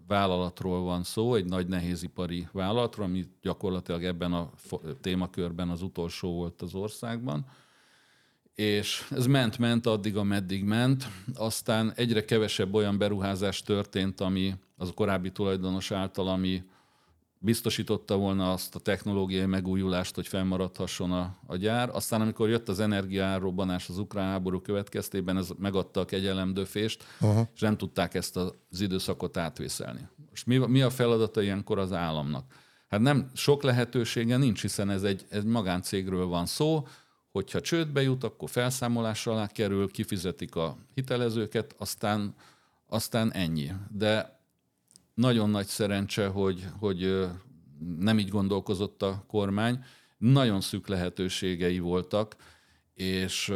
[0.06, 4.50] vállalatról van szó, egy nagy nehézipari vállalatról, ami gyakorlatilag ebben a
[5.00, 7.46] témakörben az utolsó volt az országban.
[8.54, 11.06] És ez ment-ment addig, ameddig ment.
[11.34, 16.62] Aztán egyre kevesebb olyan beruházás történt, ami az korábbi tulajdonos által, ami
[17.44, 21.90] biztosította volna azt a technológiai megújulást, hogy fennmaradhasson a, a gyár.
[21.92, 27.46] Aztán, amikor jött az energiárobbanás az ukrán háború következtében, ez megadta a kegyelemdöfést, uh-huh.
[27.54, 30.08] és nem tudták ezt az időszakot átvészelni.
[30.30, 32.44] Most mi, mi a feladata ilyenkor az államnak?
[32.88, 36.86] Hát nem sok lehetősége nincs, hiszen ez egy, egy magáncégről van szó,
[37.32, 42.34] hogyha csődbe jut, akkor felszámolásra alá kerül, kifizetik a hitelezőket, aztán,
[42.86, 43.72] aztán ennyi.
[43.90, 44.42] De
[45.14, 47.26] nagyon nagy szerencse, hogy, hogy
[47.98, 49.84] nem így gondolkozott a kormány.
[50.18, 52.36] Nagyon szűk lehetőségei voltak,
[52.94, 53.52] és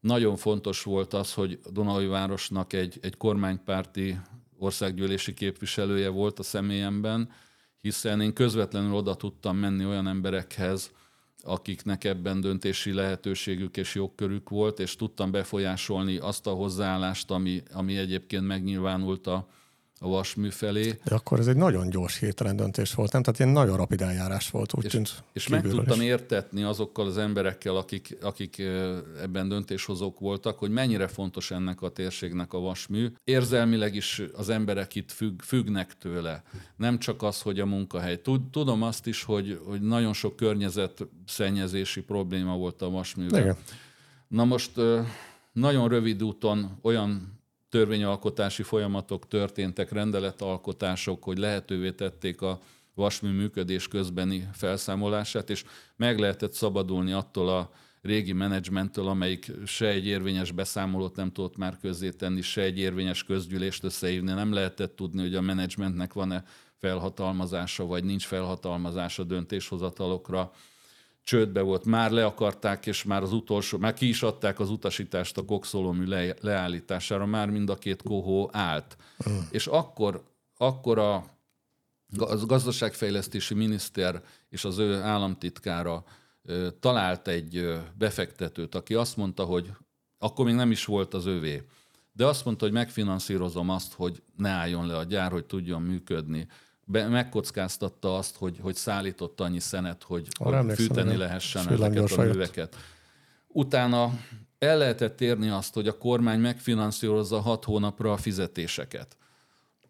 [0.00, 4.20] nagyon fontos volt az, hogy Donai városnak egy, egy kormánypárti
[4.58, 7.30] országgyűlési képviselője volt a személyemben,
[7.80, 10.92] hiszen én közvetlenül oda tudtam menni olyan emberekhez,
[11.42, 17.96] akiknek ebben döntési lehetőségük és jogkörük volt, és tudtam befolyásolni azt a hozzáállást, ami, ami
[17.96, 19.48] egyébként megnyilvánult a,
[20.00, 20.98] a vasmű felé.
[21.04, 23.22] De akkor ez egy nagyon gyors hirtelen döntés volt, nem?
[23.22, 25.24] Tehát ilyen nagyon rapid eljárás volt, úgy és, tűnt.
[25.32, 26.06] És meg tudtam is.
[26.06, 28.58] értetni azokkal az emberekkel, akik, akik
[29.22, 33.12] ebben döntéshozók voltak, hogy mennyire fontos ennek a térségnek a vasmű.
[33.24, 36.42] Érzelmileg is az emberek itt függ, függnek tőle.
[36.76, 38.20] Nem csak az, hogy a munkahely.
[38.50, 43.40] Tudom azt is, hogy, hogy nagyon sok környezet szennyezési probléma volt a vasművel.
[43.40, 43.56] Igen.
[44.28, 44.70] Na most
[45.52, 47.33] nagyon rövid úton olyan
[47.74, 52.60] törvényalkotási folyamatok történtek, rendeletalkotások, hogy lehetővé tették a
[52.94, 55.64] vasmű működés közbeni felszámolását, és
[55.96, 57.70] meg lehetett szabadulni attól a
[58.02, 63.84] régi menedzsmenttől, amelyik se egy érvényes beszámolót nem tudott már közzétenni, se egy érvényes közgyűlést
[63.84, 64.32] összehívni.
[64.32, 66.44] Nem lehetett tudni, hogy a menedzsmentnek van-e
[66.78, 70.52] felhatalmazása, vagy nincs felhatalmazása döntéshozatalokra
[71.24, 75.38] csődbe volt, már le akarták, és már az utolsó, már ki is adták az utasítást
[75.38, 78.96] a kokszolómű le, leállítására, már mind a két kohó állt.
[79.28, 79.38] Mm.
[79.50, 80.22] És akkor,
[80.56, 81.14] akkor a,
[82.16, 86.04] a gazdaságfejlesztési miniszter és az ő államtitkára
[86.80, 89.72] talált egy befektetőt, aki azt mondta, hogy
[90.18, 91.62] akkor még nem is volt az övé,
[92.12, 96.48] de azt mondta, hogy megfinanszírozom azt, hogy ne álljon le a gyár, hogy tudjon működni
[96.84, 102.76] be, megkockáztatta azt, hogy, hogy szállított annyi szenet, hogy, hogy fűteni lehessen ezeket a műveket.
[103.46, 104.12] Utána
[104.58, 109.16] el lehetett érni azt, hogy a kormány megfinanszírozza hat hónapra a fizetéseket.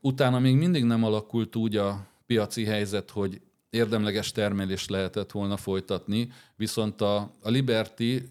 [0.00, 6.33] Utána még mindig nem alakult úgy a piaci helyzet, hogy érdemleges termelést lehetett volna folytatni,
[6.57, 8.22] viszont a, a Liberty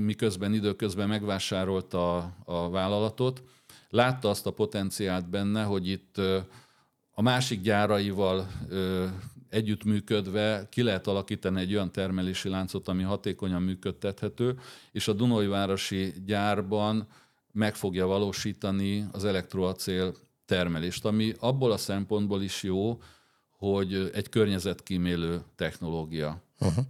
[0.00, 3.42] miközben időközben megvásárolta a, a vállalatot,
[3.88, 6.20] látta azt a potenciált benne, hogy itt
[7.14, 8.50] a másik gyáraival
[9.48, 14.58] együttműködve ki lehet alakítani egy olyan termelési láncot, ami hatékonyan működtethető,
[14.92, 17.06] és a Dunajvárosi gyárban
[17.52, 20.14] meg fogja valósítani az elektroacél
[20.46, 23.00] termelést, ami abból a szempontból is jó,
[23.58, 26.42] hogy egy környezetkímélő technológia.
[26.60, 26.84] Uh-huh.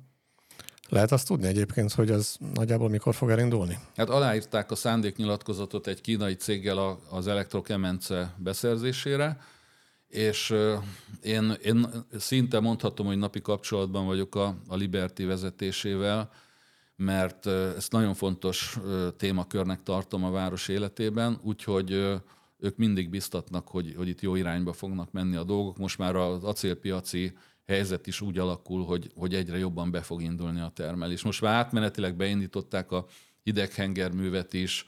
[0.89, 3.79] Lehet azt tudni egyébként, hogy ez nagyjából mikor fog elindulni?
[3.97, 9.41] Hát aláírták a szándéknyilatkozatot egy kínai céggel az elektrokemence beszerzésére,
[10.13, 10.55] és
[11.23, 11.87] én, én
[12.19, 16.31] szinte mondhatom, hogy napi kapcsolatban vagyok a, a Liberty vezetésével,
[16.97, 18.79] mert ezt nagyon fontos
[19.17, 21.91] témakörnek tartom a város életében, úgyhogy
[22.59, 25.79] ők mindig biztatnak, hogy, hogy itt jó irányba fognak menni a dolgok.
[25.79, 27.33] Most már az acélpiaci
[27.67, 31.23] helyzet is úgy alakul, hogy, hogy egyre jobban be fog indulni a termelés.
[31.23, 33.07] Most már átmenetileg beindították a
[33.43, 34.87] hideghengerművet is,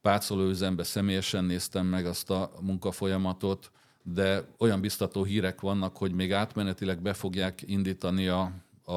[0.00, 3.70] pácolóüzembe személyesen néztem meg azt a munkafolyamatot,
[4.12, 8.52] de olyan biztató hírek vannak, hogy még átmenetileg be fogják indítani a,
[8.84, 8.92] a,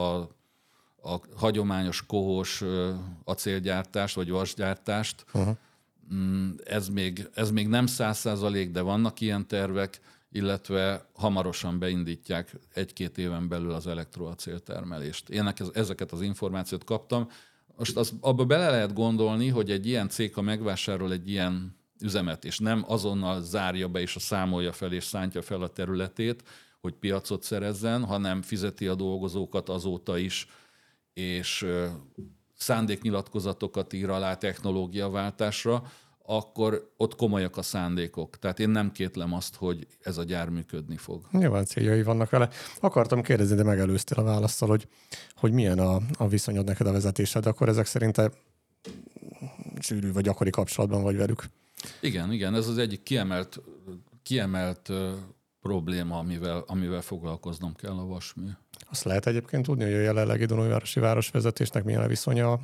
[1.01, 2.63] a hagyományos kohós
[3.23, 5.25] acélgyártást, vagy vasgyártást.
[5.33, 5.57] Uh-huh.
[6.63, 9.99] Ez, még, ez még nem száz százalék, de vannak ilyen tervek,
[10.31, 15.29] illetve hamarosan beindítják egy-két éven belül az elektroacéltermelést.
[15.29, 17.29] Én ezeket az információt kaptam.
[17.77, 22.45] Most az, abba bele lehet gondolni, hogy egy ilyen cég, ha megvásárol egy ilyen üzemet,
[22.45, 26.43] és nem azonnal zárja be és a számolja fel és szántja fel a területét,
[26.81, 30.47] hogy piacot szerezzen, hanem fizeti a dolgozókat azóta is,
[31.13, 31.65] és
[32.57, 35.83] szándéknyilatkozatokat ír alá technológiaváltásra,
[36.25, 38.39] akkor ott komolyak a szándékok.
[38.39, 41.21] Tehát én nem kétlem azt, hogy ez a gyár működni fog.
[41.31, 42.49] Nyilván céljai vannak vele.
[42.79, 44.87] Akartam kérdezni, de megelőztél a választal, hogy,
[45.35, 48.21] hogy milyen a, a viszonyod neked a vezetésed, akkor ezek szerint
[49.79, 51.43] sűrű vagy gyakori kapcsolatban vagy velük?
[51.99, 53.61] Igen, igen, ez az egyik kiemelt,
[54.23, 55.11] kiemelt uh,
[55.61, 58.47] probléma, amivel, amivel foglalkoznom kell a vasmű.
[58.89, 62.59] Azt lehet egyébként tudni, hogy a jelenlegi Dunajvárosi városvezetésnek milyen a viszonya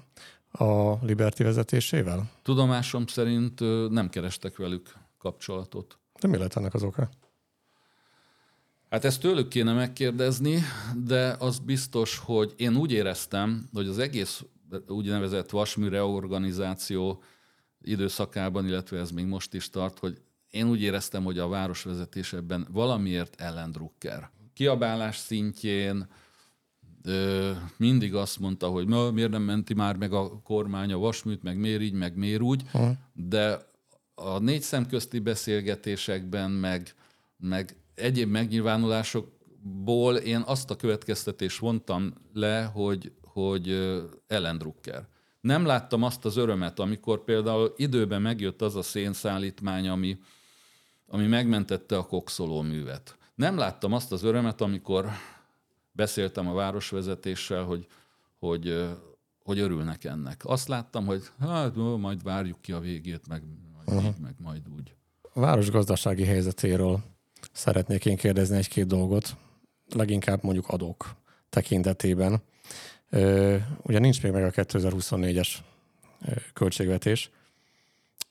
[0.52, 2.32] a Liberty vezetésével?
[2.42, 5.98] Tudomásom szerint uh, nem kerestek velük kapcsolatot.
[6.20, 7.10] De mi lehet ennek az oka?
[8.90, 10.60] Hát ezt tőlük kéne megkérdezni,
[11.06, 14.44] de az biztos, hogy én úgy éreztem, hogy az egész
[14.88, 17.24] úgynevezett vasmű reorganizáció
[17.82, 22.68] időszakában, illetve ez még most is tart, hogy én úgy éreztem, hogy a városvezetés ebben
[22.72, 24.30] valamiért ellendrukker.
[24.54, 26.08] Kiabálás szintjén
[27.04, 31.44] ö, mindig azt mondta, hogy na, miért nem menti már meg a kormány a vasműt,
[31.44, 32.92] meg miért így, meg miért úgy, ha.
[33.14, 33.66] de
[34.16, 36.94] a négy szemközti beszélgetésekben, meg,
[37.38, 43.94] meg egyéb megnyilvánulásokból én azt a következtetést vontam le, hogy, hogy
[44.28, 45.08] ellendrukker
[45.48, 50.20] nem láttam azt az örömet, amikor például időben megjött az a szénszállítmány, ami,
[51.08, 53.18] ami megmentette a kokszoló művet.
[53.36, 55.10] Nem láttam azt az örömet, amikor
[55.92, 57.88] beszéltem a városvezetéssel, hogy,
[58.40, 58.88] hogy,
[59.44, 60.42] hogy örülnek ennek.
[60.46, 64.96] Azt láttam, hogy hát majd várjuk ki a végét, meg majd, így, meg majd úgy.
[65.34, 67.00] A város gazdasági helyzetéről
[67.52, 69.36] szeretnék én kérdezni egy-két dolgot,
[69.90, 71.16] leginkább mondjuk adók
[71.50, 72.42] tekintetében.
[73.82, 75.50] Ugye nincs még meg a 2024-es
[76.54, 77.30] költségvetés,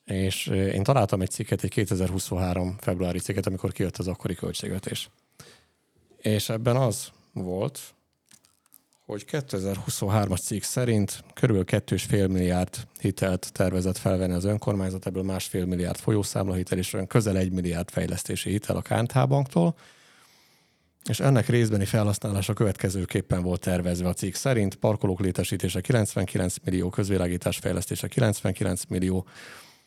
[0.05, 5.11] és én találtam egy cikket, egy 2023 februári cikket, amikor kijött az akkori költségvetés.
[6.17, 7.81] És ebben az volt,
[9.07, 15.99] hogy 2023-as cikk szerint körülbelül 2,5 milliárd hitelt tervezett felvenni az önkormányzat, ebből másfél milliárd
[15.99, 19.77] folyószámlahitel és olyan közel egy milliárd fejlesztési hitel a KNH banktól,
[21.09, 24.75] és ennek részbeni felhasználása következőképpen volt tervezve a cikk szerint.
[24.75, 29.27] Parkolók létesítése 99 millió, közvilágítás fejlesztése 99 millió,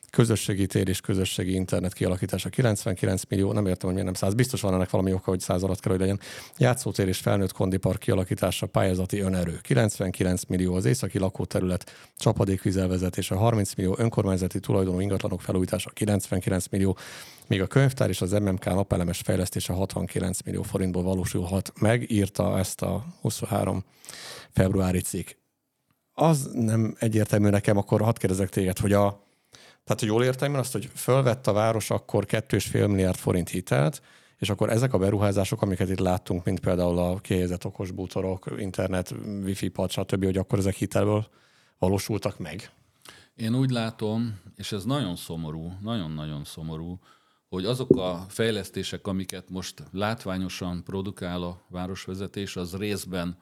[0.09, 4.61] közösségi tér és közösségi internet kialakítása 99 millió, nem értem, hogy miért nem 100, biztos
[4.61, 6.19] van ennek valami oka, hogy 100 alatt kell, hogy legyen.
[6.57, 13.95] Játszótér és felnőtt kondipark kialakítása, pályázati önerő 99 millió, az északi lakóterület csapadékvizelvezetése 30 millió,
[13.97, 16.97] önkormányzati tulajdonú ingatlanok felújítása 99 millió,
[17.47, 22.81] még a könyvtár és az MMK napelemes fejlesztése 69 millió forintból valósulhat meg, írta ezt
[22.81, 23.83] a 23
[24.51, 25.29] februári cikk.
[26.13, 29.28] Az nem egyértelmű nekem, akkor hadd kérdezek téged, hogy a,
[29.89, 34.01] tehát, hogy jól értem azt, hogy fölvett a város akkor 2,5 milliárd forint hitelt,
[34.37, 39.13] és akkor ezek a beruházások, amiket itt láttunk, mint például a kihelyezett okos bútorok, internet,
[39.43, 41.27] wifi pad, stb., hogy akkor ezek hitelből
[41.79, 42.71] valósultak meg?
[43.35, 46.99] Én úgy látom, és ez nagyon szomorú, nagyon-nagyon szomorú,
[47.47, 53.37] hogy azok a fejlesztések, amiket most látványosan produkál a városvezetés, az részben,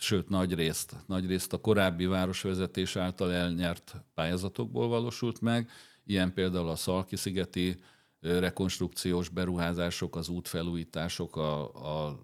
[0.00, 5.70] sőt nagy részt, nagy részt a korábbi városvezetés által elnyert pályázatokból valósult meg,
[6.06, 7.80] ilyen például a Szalki-szigeti
[8.20, 11.62] rekonstrukciós beruházások, az útfelújítások, a,
[12.06, 12.18] a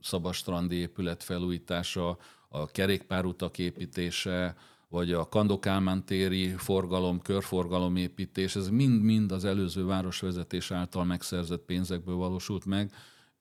[0.00, 2.18] Szabastrandi épület felújítása,
[2.48, 4.56] a kerékpárutak építése,
[4.88, 12.14] vagy a Kandokálmán téri forgalom, körforgalom építés, ez mind-mind az előző városvezetés által megszerzett pénzekből
[12.14, 12.92] valósult meg.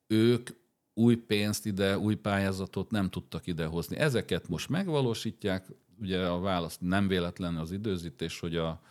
[0.08, 0.50] Ők
[1.00, 3.98] új pénzt ide, új pályázatot nem tudtak idehozni.
[3.98, 5.68] Ezeket most megvalósítják,
[6.02, 8.82] ugye a válasz nem véletlen az időzítés, hogy a,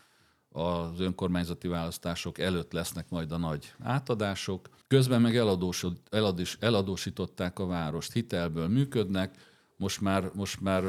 [0.49, 4.69] az önkormányzati választások előtt lesznek majd a nagy átadások.
[4.87, 5.85] Közben meg eladós,
[6.61, 9.35] eladósították a várost, hitelből működnek,
[9.77, 10.85] most már, most már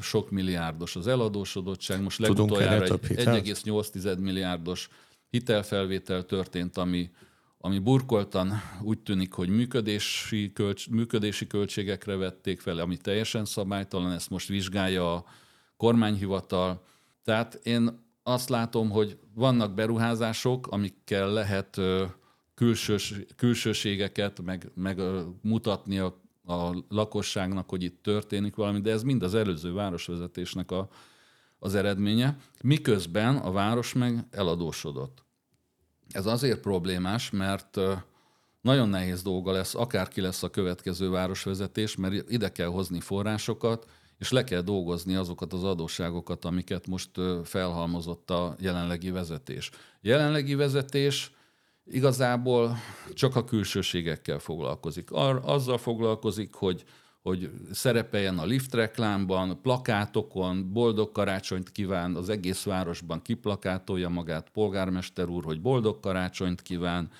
[0.00, 4.88] sok milliárdos az eladósodottság, most legutoljára egy 1,8 milliárdos
[5.30, 7.10] hitelfelvétel történt, ami,
[7.64, 14.30] ami burkoltan úgy tűnik, hogy működési, költs, működési költségekre vették fel, ami teljesen szabálytalan, ezt
[14.30, 15.24] most vizsgálja a
[15.76, 16.84] kormányhivatal.
[17.22, 21.80] Tehát én azt látom, hogy vannak beruházások, amikkel lehet
[22.54, 25.00] külsős, külsőségeket, meg, meg
[25.42, 30.88] mutatni a a lakosságnak, hogy itt történik valami, de ez mind az előző városvezetésnek a,
[31.58, 35.23] az eredménye, miközben a város meg eladósodott.
[36.14, 37.80] Ez azért problémás, mert
[38.60, 43.86] nagyon nehéz dolga lesz, akárki lesz a következő városvezetés, mert ide kell hozni forrásokat,
[44.18, 47.10] és le kell dolgozni azokat az adósságokat, amiket most
[47.44, 49.70] felhalmozott a jelenlegi vezetés.
[50.00, 51.32] Jelenlegi vezetés
[51.86, 52.76] igazából
[53.12, 55.10] csak a külsőségekkel foglalkozik.
[55.10, 56.84] Ar, azzal foglalkozik, hogy,
[57.24, 65.28] hogy szerepeljen a lift reklámban, plakátokon, boldog karácsonyt kíván, az egész városban kiplakátolja magát polgármester
[65.28, 67.10] úr, hogy boldog karácsonyt kíván,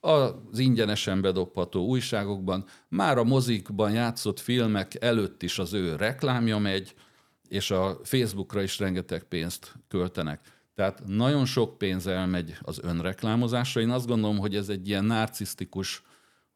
[0.00, 6.94] az ingyenesen bedobható újságokban, már a mozikban játszott filmek előtt is az ő reklámja megy,
[7.48, 10.40] és a Facebookra is rengeteg pénzt költenek.
[10.74, 13.80] Tehát nagyon sok pénz elmegy az önreklámozásra.
[13.80, 16.02] Én azt gondolom, hogy ez egy ilyen narcisztikus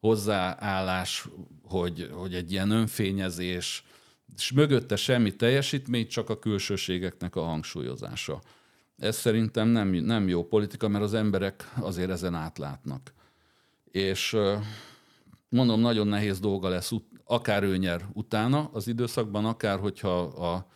[0.07, 1.27] hozzáállás,
[1.63, 3.83] hogy, hogy egy ilyen önfényezés,
[4.35, 8.41] és mögötte semmi teljesítmény, csak a külsőségeknek a hangsúlyozása.
[8.97, 13.13] Ez szerintem nem, nem jó politika, mert az emberek azért ezen átlátnak.
[13.91, 14.37] És
[15.49, 16.91] mondom, nagyon nehéz dolga lesz,
[17.23, 20.67] akár ő nyer utána az időszakban, akár hogyha a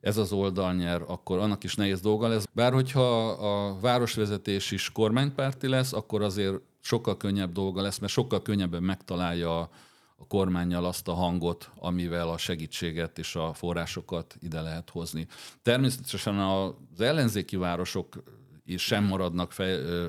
[0.00, 2.44] ez az oldal nyer, akkor annak is nehéz dolga lesz.
[2.52, 8.42] Bár hogyha a városvezetés is kormánypárti lesz, akkor azért sokkal könnyebb dolga lesz, mert sokkal
[8.42, 9.70] könnyebben megtalálja a,
[10.16, 15.26] a kormányjal azt a hangot, amivel a segítséget és a forrásokat ide lehet hozni.
[15.62, 18.22] Természetesen az ellenzéki városok
[18.64, 19.52] is sem maradnak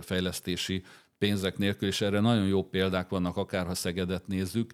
[0.01, 0.84] fejlesztési
[1.17, 4.73] pénzek nélkül, és erre nagyon jó példák vannak, akár ha Szegedet nézzük.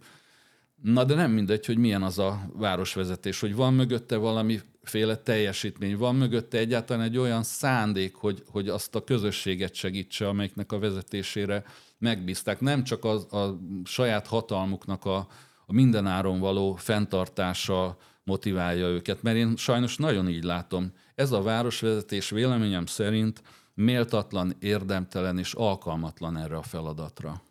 [0.82, 5.98] Na de nem mindegy, hogy milyen az a városvezetés, hogy van mögötte valami féle teljesítmény.
[5.98, 11.64] Van mögötte egyáltalán egy olyan szándék, hogy, hogy azt a közösséget segítse, amelyiknek a vezetésére
[11.98, 12.60] megbízták.
[12.60, 15.28] Nem csak a, a saját hatalmuknak a,
[15.66, 20.92] a mindenáron való fenntartása motiválja őket, mert én sajnos nagyon így látom.
[21.16, 23.42] Ez a városvezetés véleményem szerint
[23.74, 27.42] méltatlan, érdemtelen és alkalmatlan erre a feladatra.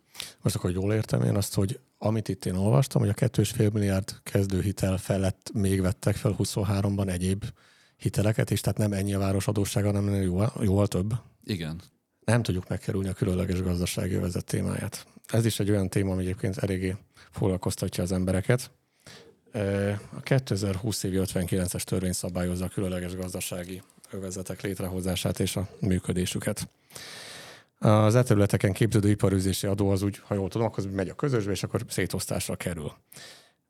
[0.42, 4.14] Most akkor jól értem én azt, hogy amit itt én olvastam, hogy a 2,5 milliárd
[4.22, 7.44] kezdőhitel felett még vettek fel 23-ban egyéb
[7.96, 11.14] hiteleket, és tehát nem ennyi a város adóssága, hanem jóval, jóval több.
[11.44, 11.80] Igen.
[12.24, 15.06] Nem tudjuk megkerülni a különleges gazdasági övezet témáját.
[15.26, 16.96] Ez is egy olyan téma, ami egyébként eléggé
[17.30, 18.70] foglalkoztatja az embereket.
[20.16, 26.68] A 2020 évi 59-es törvény szabályozza a különleges gazdasági övezetek létrehozását és a működésüket.
[27.78, 31.50] Az e területeken képződő iparűzési adó az úgy, ha jól tudom, akkor megy a közösbe,
[31.50, 32.92] és akkor szétosztásra kerül.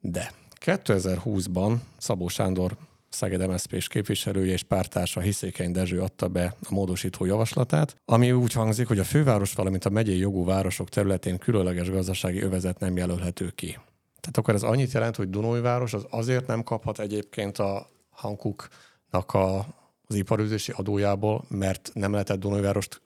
[0.00, 2.76] De 2020-ban Szabó Sándor
[3.08, 8.86] Szeged MSZP-s képviselője és pártársa Hiszékeny Dezső adta be a módosító javaslatát, ami úgy hangzik,
[8.86, 13.78] hogy a főváros, valamint a megyei jogú városok területén különleges gazdasági övezet nem jelölhető ki.
[14.20, 19.58] Tehát akkor ez annyit jelent, hogy Dunói-város az azért nem kaphat egyébként a Hankuknak a,
[20.06, 23.00] az iparűzési adójából, mert nem lehetett Dunói-várost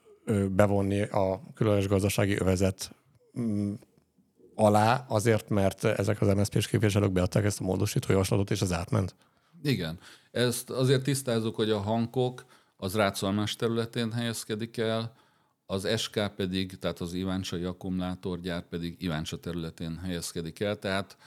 [0.51, 2.95] bevonni a különleges gazdasági övezet
[3.39, 3.73] mm,
[4.55, 9.15] alá, azért, mert ezek az MSZP-s képviselők beadták ezt a módosító javaslatot, és az átment?
[9.63, 9.99] Igen.
[10.31, 12.45] Ezt azért tisztázzuk, hogy a hankok
[12.77, 15.13] az Rácolmás területén helyezkedik el,
[15.65, 21.17] az SK pedig, tehát az Iváncsai akkumulátorgyár pedig Iváncsa területén helyezkedik el, tehát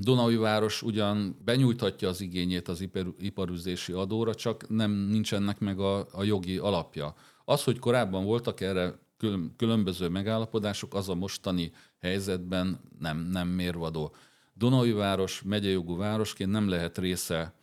[0.00, 6.06] Dunaui város ugyan benyújthatja az igényét az iparüzési adóra, csak nem nincs ennek meg a,
[6.12, 7.14] a jogi alapja.
[7.44, 8.98] Az, hogy korábban voltak erre
[9.56, 14.14] különböző megállapodások, az a mostani helyzetben nem, nem mérvadó.
[14.54, 17.54] Dunai város, megyejogú városként nem lehet része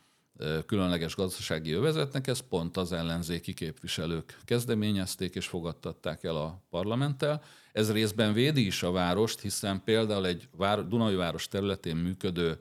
[0.65, 7.41] különleges gazdasági övezetnek, ez pont az ellenzéki képviselők kezdeményezték és fogadtatták el a parlamenttel.
[7.71, 10.49] Ez részben védi is a várost, hiszen például egy
[10.87, 12.57] Dunai város területén működő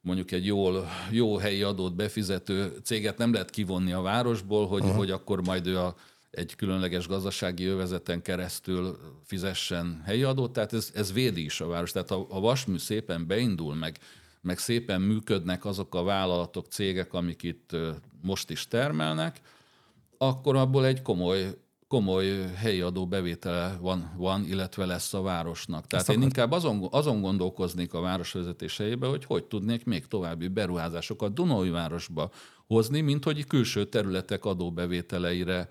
[0.00, 4.96] mondjuk egy jól, jó helyi adót befizető céget nem lehet kivonni a városból, hogy, uh-huh.
[4.96, 5.94] hogy akkor majd ő a,
[6.30, 11.92] egy különleges gazdasági övezeten keresztül fizessen helyi adót, tehát ez, ez védi is a város.
[11.92, 13.98] Tehát a, a vasmű szépen beindul, meg,
[14.40, 17.76] meg szépen működnek azok a vállalatok, cégek, amik itt
[18.22, 19.40] most is termelnek,
[20.18, 21.54] akkor abból egy komoly
[21.90, 25.86] komoly helyi adó bevétele van, van, illetve lesz a városnak.
[25.86, 26.28] Tehát Ezt én akar...
[26.28, 32.30] inkább azon, azon gondolkoznék a városvezetés helyébe, hogy hogy tudnék még további beruházásokat Dunói városba
[32.66, 35.68] hozni, mint hogy külső területek adóbevételeire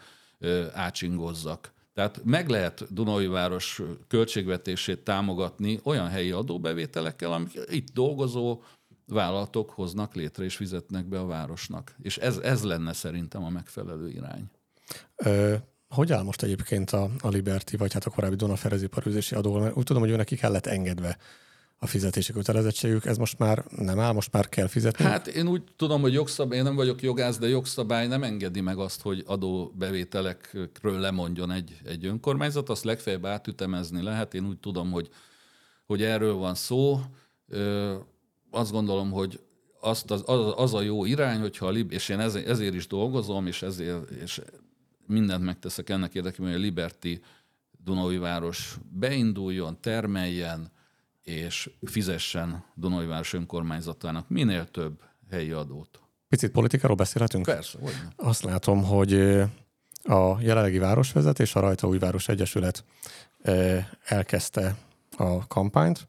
[0.73, 1.73] ácsingozzak.
[1.93, 8.61] Tehát meg lehet Dunói város költségvetését támogatni olyan helyi adóbevételekkel, amik itt dolgozó
[9.05, 11.95] vállalatok hoznak létre és fizetnek be a városnak.
[12.01, 14.43] És ez, ez lenne szerintem a megfelelő irány.
[15.15, 15.55] Ö,
[15.89, 19.67] hogy áll most egyébként a, a Liberty, vagy hát a korábbi Dunaferezi parőzési adó?
[19.67, 21.17] Úgy tudom, hogy ő neki kellett engedve
[21.79, 25.05] a fizetési kötelezettségük, ez most már nem áll, most már kell fizetni?
[25.05, 28.77] Hát én úgy tudom, hogy jogszabály, én nem vagyok jogász, de jogszabály nem engedi meg
[28.77, 34.33] azt, hogy adóbevételekről lemondjon egy, egy önkormányzat, azt legfeljebb átütemezni lehet.
[34.33, 35.09] Én úgy tudom, hogy,
[35.85, 36.99] hogy erről van szó.
[37.47, 37.95] Ö,
[38.51, 39.39] azt gondolom, hogy
[39.81, 42.87] azt az, az, az a jó irány, hogyha a Lib, és én ezért, ezért is
[42.87, 44.41] dolgozom, és ezért és
[45.07, 47.21] mindent megteszek ennek érdekében, hogy a Liberty
[47.83, 50.71] Dunói város beinduljon, termeljen,
[51.29, 55.99] és fizessen Dunói város önkormányzatának minél több helyi adót.
[56.27, 57.45] Picit politikáról beszélhetünk?
[57.45, 59.13] Persze, hogy Azt látom, hogy
[60.03, 62.85] a jelenlegi városvezetés, a Rajta Újváros Egyesület
[64.03, 64.77] elkezdte
[65.17, 66.07] a kampányt.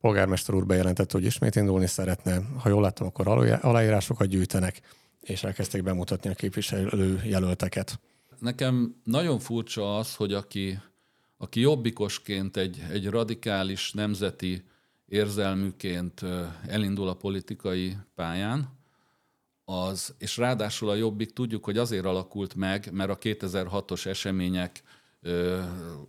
[0.00, 2.40] Polgármester úr bejelentette, hogy ismét indulni szeretne.
[2.58, 3.28] Ha jól láttam, akkor
[3.60, 4.80] aláírásokat gyűjtenek
[5.20, 8.00] és elkezdték bemutatni a képviselő jelölteket.
[8.38, 10.78] Nekem nagyon furcsa az, hogy aki,
[11.36, 14.64] aki jobbikosként egy, egy radikális nemzeti
[15.06, 16.24] érzelműként
[16.66, 18.82] elindul a politikai pályán,
[19.64, 24.82] az, és ráadásul a Jobbik tudjuk, hogy azért alakult meg, mert a 2006-os események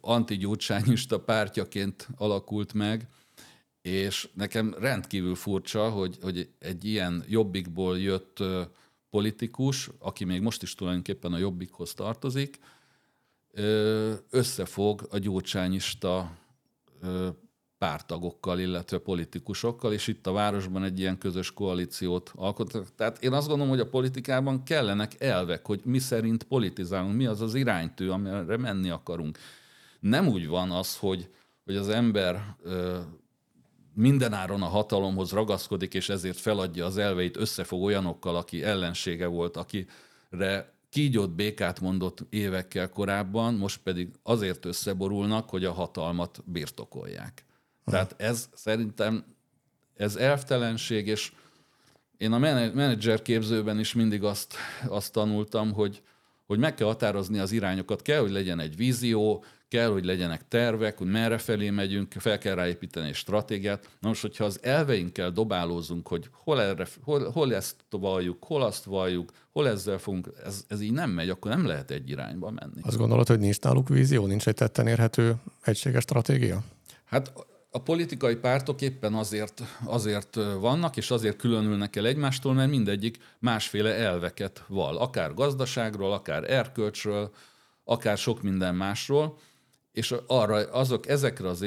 [0.01, 3.07] antigyurcsányista pártjaként alakult meg,
[3.82, 8.43] és nekem rendkívül furcsa, hogy, hogy egy ilyen jobbikból jött
[9.09, 12.59] politikus, aki még most is tulajdonképpen a jobbikhoz tartozik,
[14.29, 16.37] összefog a gyurcsányista
[17.77, 22.95] pártagokkal, illetve politikusokkal, és itt a városban egy ilyen közös koalíciót alkotnak.
[22.95, 27.41] Tehát én azt gondolom, hogy a politikában kellenek elvek, hogy mi szerint politizálunk, mi az
[27.41, 29.37] az iránytű, amire menni akarunk.
[29.99, 31.29] Nem úgy van az, hogy,
[31.65, 32.55] hogy az ember
[33.93, 40.73] mindenáron a hatalomhoz ragaszkodik, és ezért feladja az elveit, összefog olyanokkal, aki ellensége volt, akire
[40.95, 47.45] kígyott békát mondott évekkel korábban, most pedig azért összeborulnak, hogy a hatalmat birtokolják.
[47.83, 47.91] Ha.
[47.91, 49.25] Tehát ez szerintem
[49.95, 51.31] ez elvtelenség, és
[52.17, 54.55] én a menedzser képzőben is mindig azt,
[54.87, 56.01] azt tanultam, hogy,
[56.45, 60.97] hogy meg kell határozni az irányokat, kell, hogy legyen egy vízió, kell, hogy legyenek tervek,
[60.97, 63.89] hogy merre felé megyünk, fel kell ráépíteni egy stratégiát.
[63.99, 68.84] Na most, hogyha az elveinkkel dobálózunk, hogy hol, erre, hol, hol ezt valljuk, hol azt
[68.84, 72.82] valljuk, hol ezzel fogunk, ez, ez így nem megy, akkor nem lehet egy irányba menni.
[72.82, 76.63] Azt gondolod, hogy nincs náluk vízió, nincs egy tetten érhető egységes stratégia?
[77.05, 77.34] Hát
[77.72, 83.95] a politikai pártok éppen azért, azért vannak, és azért különülnek el egymástól, mert mindegyik másféle
[83.95, 84.97] elveket val.
[84.97, 87.32] Akár gazdaságról, akár erkölcsről,
[87.84, 89.38] akár sok minden másról
[89.95, 91.65] és arra, azok ezekre az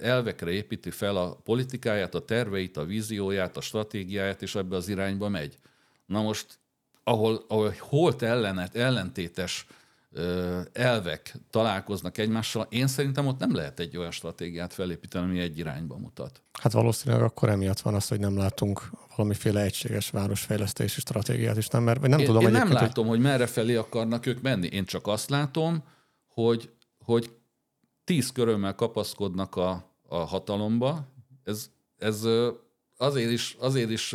[0.00, 5.28] elvekre építi fel a politikáját, a terveit, a vízióját, a stratégiáját, és ebbe az irányba
[5.28, 5.58] megy.
[6.06, 6.58] Na most,
[7.04, 9.66] ahol, ahol holt ellenet, ellentétes
[10.72, 15.96] elvek találkoznak egymással, én szerintem ott nem lehet egy olyan stratégiát felépíteni, ami egy irányba
[15.96, 16.42] mutat.
[16.52, 21.82] Hát valószínűleg akkor emiatt van az, hogy nem látunk valamiféle egységes városfejlesztési stratégiát is, nem?
[21.82, 23.16] Mert nem én, tudom én nem látom, hogy...
[23.16, 24.66] hogy merre felé akarnak ők menni.
[24.66, 25.84] Én csak azt látom,
[26.26, 26.70] hogy,
[27.04, 27.36] hogy
[28.08, 31.08] tíz körömmel kapaszkodnak a, a hatalomba.
[31.44, 32.26] Ez, ez
[32.96, 34.14] azért is, azért is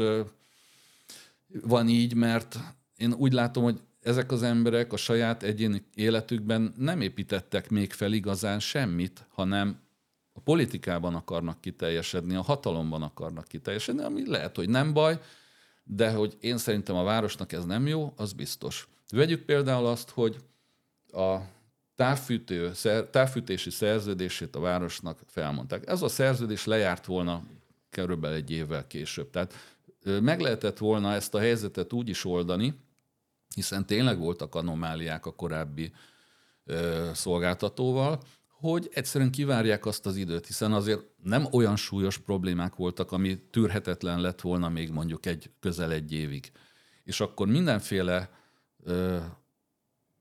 [1.48, 2.60] van így, mert
[2.98, 8.14] én úgy látom, hogy ezek az emberek a saját egyéni életükben nem építettek még fel
[8.14, 9.80] igazán semmit, hanem
[10.32, 15.20] a politikában akarnak kiteljesedni, a hatalomban akarnak kiteljesedni, ami lehet, hogy nem baj,
[15.84, 18.88] de hogy én szerintem a városnak ez nem jó, az biztos.
[19.10, 20.38] Vegyük például azt, hogy
[21.12, 21.38] a
[22.04, 25.88] távfűtő, szer, távfűtési szerződését a városnak felmondták.
[25.88, 27.43] Ez a szerződés lejárt volna
[27.89, 29.30] körülbelül egy évvel később.
[29.30, 29.54] Tehát
[30.04, 32.74] meg lehetett volna ezt a helyzetet úgy is oldani,
[33.56, 35.91] hiszen tényleg voltak anomáliák a korábbi
[36.66, 43.12] ö, szolgáltatóval, hogy egyszerűen kivárják azt az időt, hiszen azért nem olyan súlyos problémák voltak,
[43.12, 46.51] ami tűrhetetlen lett volna még mondjuk egy közel egy évig.
[47.04, 48.30] És akkor mindenféle
[48.84, 49.18] ö,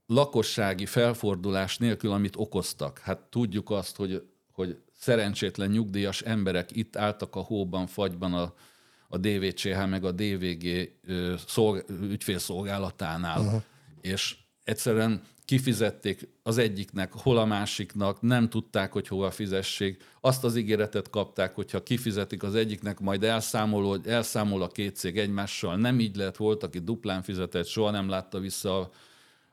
[0.06, 2.98] lakossági felfordulás nélkül, amit okoztak.
[2.98, 4.22] Hát tudjuk azt, hogy,
[4.52, 8.54] hogy szerencsétlen nyugdíjas emberek itt álltak a hóban, fagyban a,
[9.08, 10.92] a DVCH meg a DVG
[11.46, 13.62] szolg, ügyfélszolgálatánál, uh-huh.
[14.00, 20.02] és egyszerűen kifizették az egyiknek, hol a másiknak, nem tudták, hogy hova fizessék.
[20.20, 25.76] Azt az ígéretet kapták, hogyha kifizetik az egyiknek, majd elszámol, elszámol a két cég egymással.
[25.76, 28.90] Nem így lett, volt, aki duplán fizetett, soha nem látta vissza a,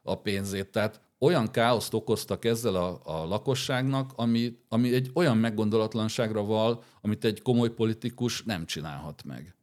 [0.01, 0.67] a pénzét.
[0.67, 7.25] Tehát olyan káoszt okoztak ezzel a, a lakosságnak, ami, ami egy olyan meggondolatlanságra val, amit
[7.25, 9.53] egy komoly politikus nem csinálhat meg.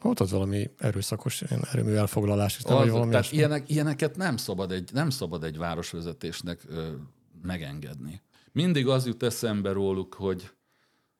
[0.00, 2.58] Volt az valami erőszakos erőmű elfoglalás.
[2.62, 6.88] Az, valami tehát ilyenek, ilyeneket nem szabad egy, nem szabad egy városvezetésnek ö,
[7.42, 8.22] megengedni.
[8.52, 10.50] Mindig az jut eszembe róluk, hogy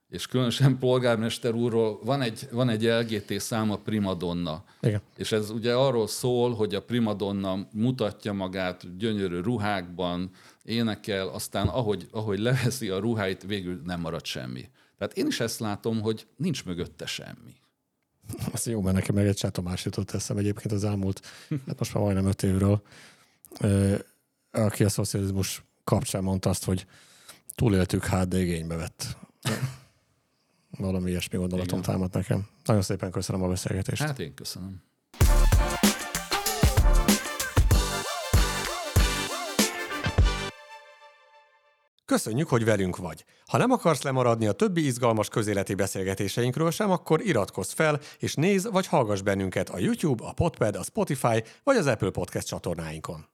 [0.08, 4.64] és különösen polgármester úrról van egy, van egy LGT szám a primadonna.
[4.80, 5.00] Igen.
[5.16, 10.30] És ez ugye arról szól, hogy a primadonna mutatja magát gyönyörű ruhákban,
[10.62, 14.68] énekel, aztán ahogy, ahogy leveszi a ruháit, végül nem marad semmi.
[14.98, 17.54] Tehát én is ezt látom, hogy nincs mögötte semmi.
[18.52, 21.20] Az jó, mert nekem meg egy csátomás jutott eszem egyébként az elmúlt,
[21.66, 22.82] hát most már majdnem öt évről,
[24.50, 26.86] aki a szocializmus kapcsán mondta azt, hogy
[27.54, 29.16] túléltük, hát de igénybe vett.
[30.78, 31.92] Valami ilyesmi gondolatom Igen.
[31.92, 32.46] támad nekem.
[32.64, 34.02] Nagyon szépen köszönöm a beszélgetést.
[34.02, 34.82] Hát én köszönöm.
[42.06, 43.24] Köszönjük, hogy velünk vagy.
[43.46, 48.66] Ha nem akarsz lemaradni a többi izgalmas közéleti beszélgetéseinkről sem, akkor iratkozz fel, és nézz
[48.66, 53.24] vagy hallgass bennünket a YouTube, a Podpad, a Spotify vagy az Apple Podcast csatornáinkon.